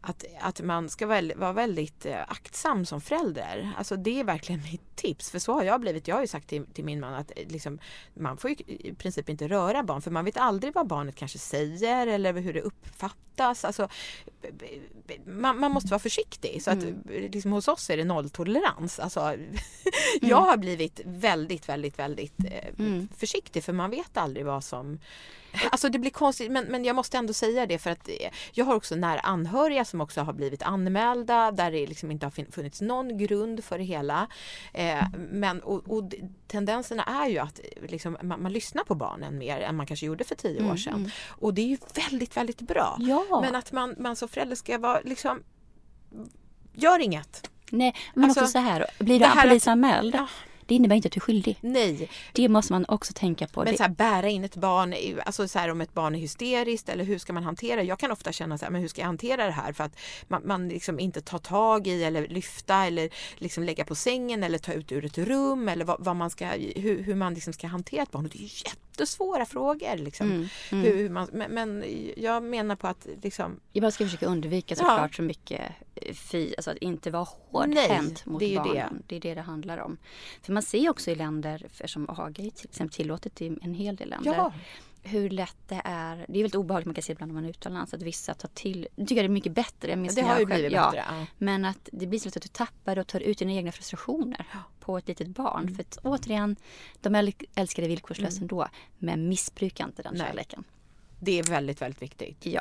att, 0.00 0.24
att 0.40 0.60
man 0.60 0.88
ska 0.88 1.06
väl, 1.06 1.32
vara 1.36 1.52
väldigt 1.52 2.06
eh, 2.06 2.22
aktsam 2.28 2.86
som 2.86 3.00
förälder. 3.00 3.72
Alltså 3.78 3.96
det 3.96 4.20
är 4.20 4.24
verkligen 4.24 4.62
mitt 4.72 4.96
tips. 4.96 5.30
För 5.30 5.38
så 5.38 5.52
har 5.52 5.62
jag 5.64 5.80
blivit. 5.80 6.08
Jag 6.08 6.16
har 6.16 6.20
ju 6.20 6.26
sagt 6.28 6.48
till, 6.48 6.66
till 6.66 6.84
min 6.84 7.00
man 7.00 7.14
att 7.14 7.32
eh, 7.36 7.48
liksom, 7.48 7.78
man 8.14 8.36
får 8.36 8.50
ju 8.50 8.56
i 8.66 8.94
princip 8.94 9.28
inte 9.28 9.48
röra 9.48 9.82
barn 9.82 10.02
för 10.02 10.10
man 10.10 10.24
vet 10.24 10.36
aldrig 10.36 10.74
vad 10.74 10.86
barnet 10.86 11.14
kanske 11.16 11.38
säger 11.38 12.06
eller 12.06 12.32
hur 12.32 12.52
det 12.52 12.60
uppfattas. 12.60 13.64
Alltså, 13.64 13.88
man, 15.26 15.58
man 15.60 15.72
måste 15.72 15.88
vara 15.88 15.98
försiktig. 15.98 16.62
Så 16.62 16.70
att, 16.70 16.82
Mm. 16.82 17.02
liksom, 17.06 17.52
hos 17.52 17.68
oss 17.68 17.90
är 17.90 17.96
det 17.96 18.04
nolltolerans. 18.04 18.98
Alltså, 18.98 19.34
jag 20.20 20.40
har 20.40 20.56
blivit 20.56 21.00
väldigt, 21.04 21.68
väldigt, 21.68 21.98
väldigt 21.98 22.44
eh, 22.44 22.68
Mm. 22.78 23.08
försiktig 23.16 23.64
för 23.64 23.72
man 23.72 23.90
vet 23.90 24.16
aldrig 24.16 24.46
vad 24.46 24.64
som 24.64 24.98
Alltså 25.70 25.88
det 25.88 25.98
blir 25.98 26.10
konstigt 26.10 26.50
men, 26.50 26.64
men 26.64 26.84
jag 26.84 26.96
måste 26.96 27.18
ändå 27.18 27.32
säga 27.32 27.66
det 27.66 27.78
för 27.78 27.90
att 27.90 28.08
eh, 28.08 28.14
jag 28.52 28.64
har 28.64 28.74
också 28.74 28.94
nära 28.96 29.20
anhöriga 29.20 29.84
som 29.84 30.00
också 30.00 30.20
har 30.20 30.32
blivit 30.32 30.62
anmälda 30.62 31.50
där 31.50 31.70
det 31.70 31.86
liksom 31.86 32.10
inte 32.10 32.26
har 32.26 32.52
funnits 32.52 32.80
någon 32.80 33.18
grund 33.18 33.64
för 33.64 33.78
det 33.78 33.84
hela. 33.84 34.26
Eh, 34.74 35.04
men 35.30 35.60
och, 35.60 35.88
och 35.96 36.12
tendenserna 36.48 37.02
är 37.04 37.28
ju 37.28 37.38
att 37.38 37.60
eh, 37.76 37.90
liksom, 37.90 38.16
man, 38.22 38.42
man 38.42 38.52
lyssnar 38.52 38.84
på 38.84 38.94
barnen 38.94 39.38
mer 39.38 39.60
än 39.60 39.76
man 39.76 39.86
kanske 39.86 40.06
gjorde 40.06 40.24
för 40.24 40.34
tio 40.34 40.56
år 40.58 40.64
Mm, 40.64 40.78
sedan. 40.78 40.94
mm. 40.94 41.10
Och 41.28 41.54
det 41.54 41.60
är 41.62 41.66
ju 41.66 41.78
väldigt, 41.94 42.36
väldigt 42.36 42.60
bra. 42.60 42.96
Ja. 43.00 43.40
Men 43.42 43.54
att 43.54 43.72
man, 43.72 43.94
man 43.98 44.16
som 44.16 44.28
förälder 44.28 44.56
ska 44.56 44.78
vara 44.78 45.00
liksom 45.04 45.42
Gör 46.74 46.98
inget. 46.98 47.50
Nej, 47.70 47.94
men 48.14 48.24
Alltså, 48.24 48.40
också 48.40 48.52
så 48.52 48.58
här, 48.58 48.86
blir 48.98 49.18
du 49.18 49.24
här 49.24 49.36
att- 49.36 49.42
polisanmäld, 49.42 50.14
Ja. 50.14 50.26
Det 50.70 50.74
innebär 50.74 50.96
inte 50.96 51.06
att 51.08 51.12
du 51.12 51.18
är 51.18 51.20
skyldig. 51.20 51.58
Nej, 51.60 52.08
Det 52.32 52.48
måste 52.48 52.72
man 52.72 52.84
också 52.88 53.12
tänka 53.16 53.46
på. 53.46 53.60
Men 53.64 53.72
Det- 53.72 53.76
så 53.76 53.82
här, 53.82 53.90
bära 53.90 54.28
in 54.28 54.44
ett 54.44 54.56
barn, 54.56 54.94
alltså 55.26 55.48
så 55.48 55.58
här, 55.58 55.68
om 55.70 55.80
ett 55.80 55.94
barn 55.94 56.14
är 56.14 56.18
hysteriskt 56.18 56.88
eller 56.88 57.04
hur 57.04 57.18
ska 57.18 57.32
man 57.32 57.42
hantera 57.42 57.82
Jag 57.82 57.98
kan 57.98 58.10
ofta 58.10 58.32
känna 58.32 58.58
så 58.58 58.64
här, 58.64 58.72
men 58.72 58.80
hur 58.80 58.88
ska 58.88 59.00
jag 59.00 59.06
hantera 59.06 59.46
det 59.46 59.52
här? 59.52 59.72
För 59.72 59.84
att 59.84 59.96
man, 60.28 60.42
man 60.46 60.68
liksom 60.68 61.00
inte 61.00 61.20
tar 61.20 61.38
tag 61.38 61.86
i 61.86 62.04
eller 62.04 62.28
lyfta 62.28 62.86
eller 62.86 63.08
liksom 63.38 63.64
lägga 63.64 63.84
på 63.84 63.94
sängen 63.94 64.42
eller 64.42 64.58
ta 64.58 64.72
ut 64.72 64.92
ur 64.92 65.04
ett 65.04 65.18
rum 65.18 65.68
eller 65.68 65.84
vad, 65.84 66.04
vad 66.04 66.16
man 66.16 66.30
ska, 66.30 66.46
hur, 66.76 67.02
hur 67.02 67.14
man 67.14 67.34
liksom 67.34 67.52
ska 67.52 67.66
hantera 67.66 68.02
ett 68.02 68.10
barn. 68.10 68.24
Och 68.24 68.30
det 68.30 68.38
är 68.38 68.42
ju 68.42 68.48
jättesvåra 69.00 69.46
frågor. 69.46 69.96
Liksom. 69.96 70.26
Mm, 70.26 70.48
mm. 70.72 70.84
Hur, 70.84 70.96
hur 70.96 71.10
man, 71.10 71.28
men, 71.32 71.50
men 71.52 71.84
jag 72.16 72.42
menar 72.42 72.76
på 72.76 72.86
att 72.86 73.06
liksom, 73.22 73.60
Jag 73.72 73.82
bara 73.82 73.90
ska 73.90 74.04
försöka 74.04 74.26
undvika 74.26 74.74
Ja. 74.74 74.76
såklart 74.76 75.14
så 75.14 75.22
mycket 75.22 75.60
eh, 75.94 76.14
fy, 76.14 76.54
alltså 76.56 76.70
att 76.70 76.76
inte 76.76 77.10
vara 77.10 77.26
hårdhänt 77.50 78.26
mot 78.26 78.40
det 78.40 78.44
är 78.44 78.48
ju 78.48 78.54
det. 78.54 78.62
barnen. 78.62 79.02
Det. 79.06 79.16
är 79.16 79.20
det 79.20 79.34
det 79.34 79.40
handlar 79.40 79.78
om. 79.78 79.96
För 80.42 80.52
man 80.52 80.62
ser 80.62 80.90
också 80.90 81.10
i 81.10 81.14
länder, 81.14 81.66
som 81.84 82.10
AG 82.10 82.34
till 82.34 82.68
exempel 82.68 82.94
tillåtet 82.96 83.42
i 83.42 83.46
en 83.62 83.74
hel 83.74 83.96
del 83.96 84.08
länder, 84.08 84.34
ja, 84.34 84.52
hur 85.02 85.30
lätt 85.30 85.56
det 85.68 85.82
är. 85.84 86.16
Det 86.16 86.38
är 86.38 86.42
väldigt 86.42 86.54
obehagligt 86.54 86.86
man 86.86 86.94
kan 86.94 87.02
se 87.02 87.12
ibland 87.12 87.32
när 87.32 87.34
man 87.34 87.44
är 87.44 87.50
utomlands 87.50 87.94
att 87.94 88.02
vissa 88.02 88.34
tar 88.34 88.48
till, 88.48 88.88
jag 88.96 89.08
tycker 89.08 89.22
det 89.22 89.26
är 89.26 89.28
mycket 89.28 89.52
bättre. 89.52 89.90
Jag 89.90 89.98
minns 89.98 90.14
det 90.14 90.22
har 90.22 90.30
jag 90.30 90.40
ju 90.40 90.46
blivit 90.46 90.72
ja, 90.72 90.90
bättre. 90.90 91.04
Ja. 91.08 91.26
Men 91.38 91.64
att 91.64 91.88
det 91.92 92.06
blir 92.06 92.18
så 92.18 92.26
lätt 92.26 92.36
att 92.36 92.42
du 92.42 92.48
tappar 92.48 92.98
och 92.98 93.06
tar 93.06 93.20
ut 93.20 93.38
dina 93.38 93.52
egna 93.52 93.72
frustrationer 93.72 94.46
på 94.80 94.98
ett 94.98 95.08
litet 95.08 95.28
barn. 95.28 95.62
Mm. 95.62 95.74
För 95.74 95.82
att 95.82 95.98
återigen, 96.02 96.56
de 97.00 97.16
äl- 97.16 97.46
älskar 97.54 97.82
dig 97.82 97.88
villkorslöst 97.88 98.40
ändå, 98.40 98.68
men 98.98 99.28
missbruka 99.28 99.84
inte 99.84 100.02
den 100.02 100.14
Nej. 100.14 100.26
kärleken. 100.26 100.64
Det 101.22 101.38
är 101.38 101.42
väldigt, 101.42 101.82
väldigt 101.82 102.02
viktigt. 102.02 102.46
Ja, 102.46 102.60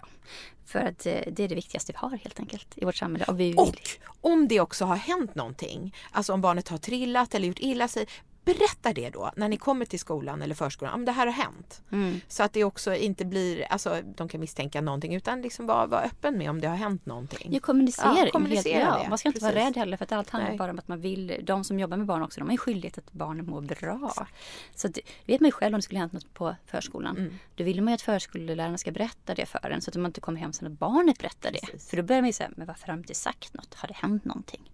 för 0.65 0.79
att 0.79 1.05
eh, 1.05 1.13
det 1.31 1.43
är 1.43 1.47
det 1.47 1.55
viktigaste 1.55 1.91
vi 1.91 1.97
har 1.97 2.17
helt 2.17 2.39
enkelt 2.39 2.67
i 2.75 2.85
vårt 2.85 2.95
samhälle. 2.95 3.25
Och. 3.25 3.61
Och 3.61 3.77
om 4.21 4.47
det 4.47 4.59
också 4.59 4.85
har 4.85 4.95
hänt 4.95 5.35
någonting, 5.35 5.95
alltså 6.11 6.33
om 6.33 6.41
barnet 6.41 6.67
har 6.67 6.77
trillat 6.77 7.35
eller 7.35 7.47
gjort 7.47 7.59
illa 7.59 7.87
sig, 7.87 8.05
berätta 8.53 8.93
det 8.93 9.09
då 9.09 9.31
när 9.35 9.49
ni 9.49 9.57
kommer 9.57 9.85
till 9.85 9.99
skolan 9.99 10.41
eller 10.41 10.55
förskolan, 10.55 10.93
om 10.93 11.05
det 11.05 11.11
här 11.11 11.25
har 11.25 11.33
hänt. 11.33 11.81
Mm. 11.91 12.21
Så 12.27 12.43
att 12.43 12.53
det 12.53 12.63
också 12.63 12.95
inte 12.95 13.25
blir, 13.25 13.65
alltså 13.69 14.01
de 14.15 14.29
kan 14.29 14.39
misstänka 14.39 14.81
någonting 14.81 15.15
utan 15.15 15.41
liksom 15.41 15.65
vara, 15.65 15.85
vara 15.87 16.01
öppen 16.01 16.37
med 16.37 16.49
om 16.49 16.61
det 16.61 16.67
har 16.67 16.75
hänt 16.75 17.05
någonting. 17.05 17.49
Ja, 17.53 17.59
kommunicering. 17.59 18.17
Ja, 18.17 18.31
kommunicera 18.31 18.83
helt, 18.83 18.97
det. 18.97 19.03
ja, 19.03 19.09
man 19.09 19.17
ska 19.17 19.29
inte 19.29 19.41
vara 19.41 19.51
Precis. 19.51 19.67
rädd 19.67 19.77
heller 19.77 19.97
för 19.97 20.05
att 20.05 20.11
allt 20.11 20.29
handlar 20.29 20.49
Nej. 20.49 20.57
bara 20.57 20.71
om 20.71 20.79
att 20.79 20.87
man 20.87 21.01
vill. 21.01 21.39
De 21.43 21.63
som 21.63 21.79
jobbar 21.79 21.97
med 21.97 22.05
barn 22.05 22.21
också, 22.21 22.39
de 22.39 22.45
har 22.45 22.51
ju 22.53 22.57
skyldighet 22.57 22.97
att 22.97 23.11
barnen 23.11 23.45
mår 23.45 23.61
bra. 23.61 24.27
Så 24.75 24.87
det, 24.87 25.01
vet 25.25 25.41
man 25.41 25.47
ju 25.47 25.51
själv 25.51 25.73
om 25.73 25.77
det 25.77 25.83
skulle 25.83 25.99
hänt 25.99 26.13
något 26.13 26.33
på 26.33 26.55
förskolan. 26.65 27.17
Mm. 27.17 27.33
Då 27.55 27.63
vill 27.63 27.81
man 27.81 27.91
ju 27.91 27.95
att 27.95 28.01
förskollärarna 28.01 28.77
ska 28.77 28.91
berätta 28.91 29.35
det 29.35 29.45
för 29.45 29.69
en 29.69 29.81
så 29.81 29.89
att 29.89 29.95
man 29.95 30.05
inte 30.05 30.21
kommer 30.21 30.39
hem 30.39 30.53
sen 30.53 30.67
att 30.67 30.79
barnet 30.79 31.17
berättar 31.19 31.51
det. 31.51 31.59
Precis. 31.59 31.89
För 31.89 31.97
då 31.97 32.03
börjar 32.03 32.21
man 32.21 32.29
ju 32.29 32.33
säga, 32.33 32.49
men 32.55 32.67
varför 32.67 32.87
har 32.87 32.93
de 32.93 32.99
inte 32.99 33.15
sagt 33.15 33.53
något? 33.53 33.73
Har 33.73 33.87
det 33.87 33.93
hänt 33.93 34.25
någonting? 34.25 34.71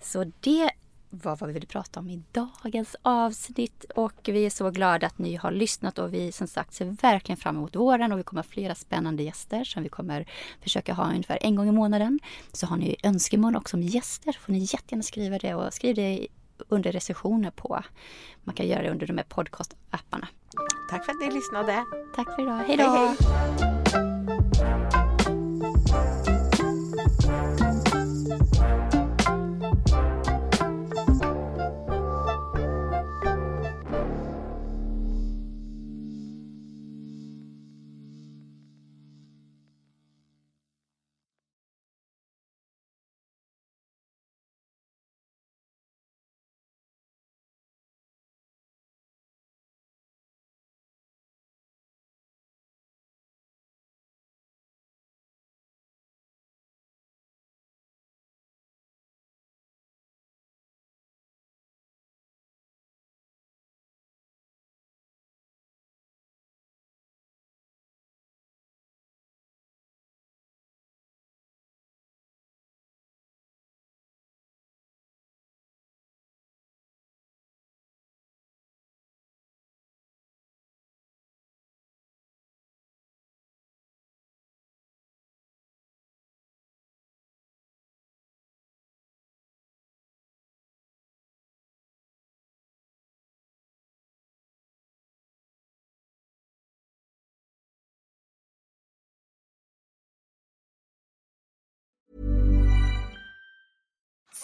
Så 0.00 0.32
det 0.40 0.70
vad 1.10 1.46
vi 1.46 1.52
ville 1.52 1.66
prata 1.66 2.00
om 2.00 2.10
i 2.10 2.22
dagens 2.32 2.96
avsnitt 3.02 3.84
och 3.94 4.20
vi 4.24 4.46
är 4.46 4.50
så 4.50 4.70
glada 4.70 5.06
att 5.06 5.18
ni 5.18 5.36
har 5.36 5.50
lyssnat 5.50 5.98
och 5.98 6.14
vi 6.14 6.32
som 6.32 6.46
sagt 6.46 6.74
ser 6.74 6.84
verkligen 6.84 7.36
fram 7.36 7.56
emot 7.56 7.76
våren 7.76 8.12
och 8.12 8.18
vi 8.18 8.22
kommer 8.22 8.42
ha 8.42 8.48
flera 8.48 8.74
spännande 8.74 9.22
gäster 9.22 9.64
som 9.64 9.82
vi 9.82 9.88
kommer 9.88 10.28
försöka 10.62 10.94
ha 10.94 11.10
ungefär 11.10 11.38
en 11.40 11.54
gång 11.54 11.68
i 11.68 11.72
månaden. 11.72 12.20
Så 12.52 12.66
har 12.66 12.76
ni 12.76 12.96
önskemål 13.02 13.56
också 13.56 13.76
om 13.76 13.82
gäster 13.82 14.32
får 14.32 14.52
ni 14.52 14.58
jättegärna 14.58 15.02
skriva 15.02 15.38
det 15.38 15.54
och 15.54 15.74
skriv 15.74 15.94
det 15.94 16.26
under 16.68 16.92
recensioner 16.92 17.50
på. 17.50 17.82
Man 18.44 18.54
kan 18.54 18.66
göra 18.66 18.82
det 18.82 18.90
under 18.90 19.06
de 19.06 19.18
här 19.18 19.26
podcast-apparna. 19.28 20.28
Tack 20.90 21.04
för 21.04 21.12
att 21.12 21.20
ni 21.20 21.30
lyssnade. 21.30 21.84
Tack 22.16 22.34
för 22.34 22.42
idag. 22.42 22.64
Hej 22.66 22.76
då! 22.76 22.84
Hej, 22.84 23.16
hej. 23.92 24.07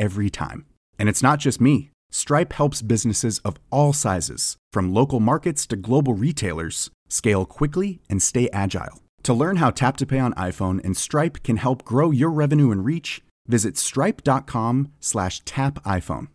every 0.00 0.30
time. 0.30 0.66
And 0.98 1.08
it's 1.08 1.22
not 1.22 1.38
just 1.38 1.60
me. 1.60 1.90
Stripe 2.10 2.52
helps 2.52 2.82
businesses 2.82 3.38
of 3.40 3.56
all 3.70 3.92
sizes, 3.92 4.56
from 4.72 4.92
local 4.92 5.20
markets 5.20 5.64
to 5.66 5.76
global 5.76 6.14
retailers, 6.14 6.90
scale 7.08 7.46
quickly 7.46 8.00
and 8.10 8.20
stay 8.20 8.48
agile. 8.52 9.00
To 9.24 9.34
learn 9.34 9.56
how 9.56 9.70
Tap 9.70 9.96
to 9.98 10.06
Pay 10.06 10.18
on 10.18 10.34
iPhone 10.34 10.82
and 10.84 10.96
Stripe 10.96 11.42
can 11.44 11.58
help 11.58 11.84
grow 11.84 12.10
your 12.10 12.30
revenue 12.30 12.72
and 12.72 12.84
reach, 12.84 13.22
visit 13.46 13.76
stripe.com 13.76 14.92
slash 14.98 15.40
tap 15.44 15.82
iPhone. 15.84 16.28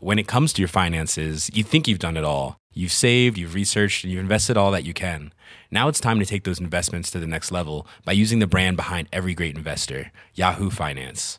When 0.00 0.18
it 0.18 0.26
comes 0.26 0.52
to 0.54 0.62
your 0.62 0.68
finances, 0.68 1.48
you 1.54 1.62
think 1.62 1.86
you've 1.86 2.00
done 2.00 2.16
it 2.16 2.24
all. 2.24 2.56
You've 2.74 2.92
saved, 2.92 3.38
you've 3.38 3.54
researched, 3.54 4.02
and 4.02 4.12
you've 4.12 4.22
invested 4.22 4.56
all 4.56 4.72
that 4.72 4.84
you 4.84 4.92
can. 4.92 5.32
Now 5.70 5.88
it's 5.88 6.00
time 6.00 6.18
to 6.18 6.26
take 6.26 6.44
those 6.44 6.58
investments 6.58 7.10
to 7.12 7.20
the 7.20 7.26
next 7.26 7.52
level 7.52 7.86
by 8.04 8.12
using 8.12 8.40
the 8.40 8.46
brand 8.46 8.76
behind 8.76 9.08
every 9.12 9.34
great 9.34 9.56
investor, 9.56 10.10
Yahoo 10.34 10.70
Finance. 10.70 11.38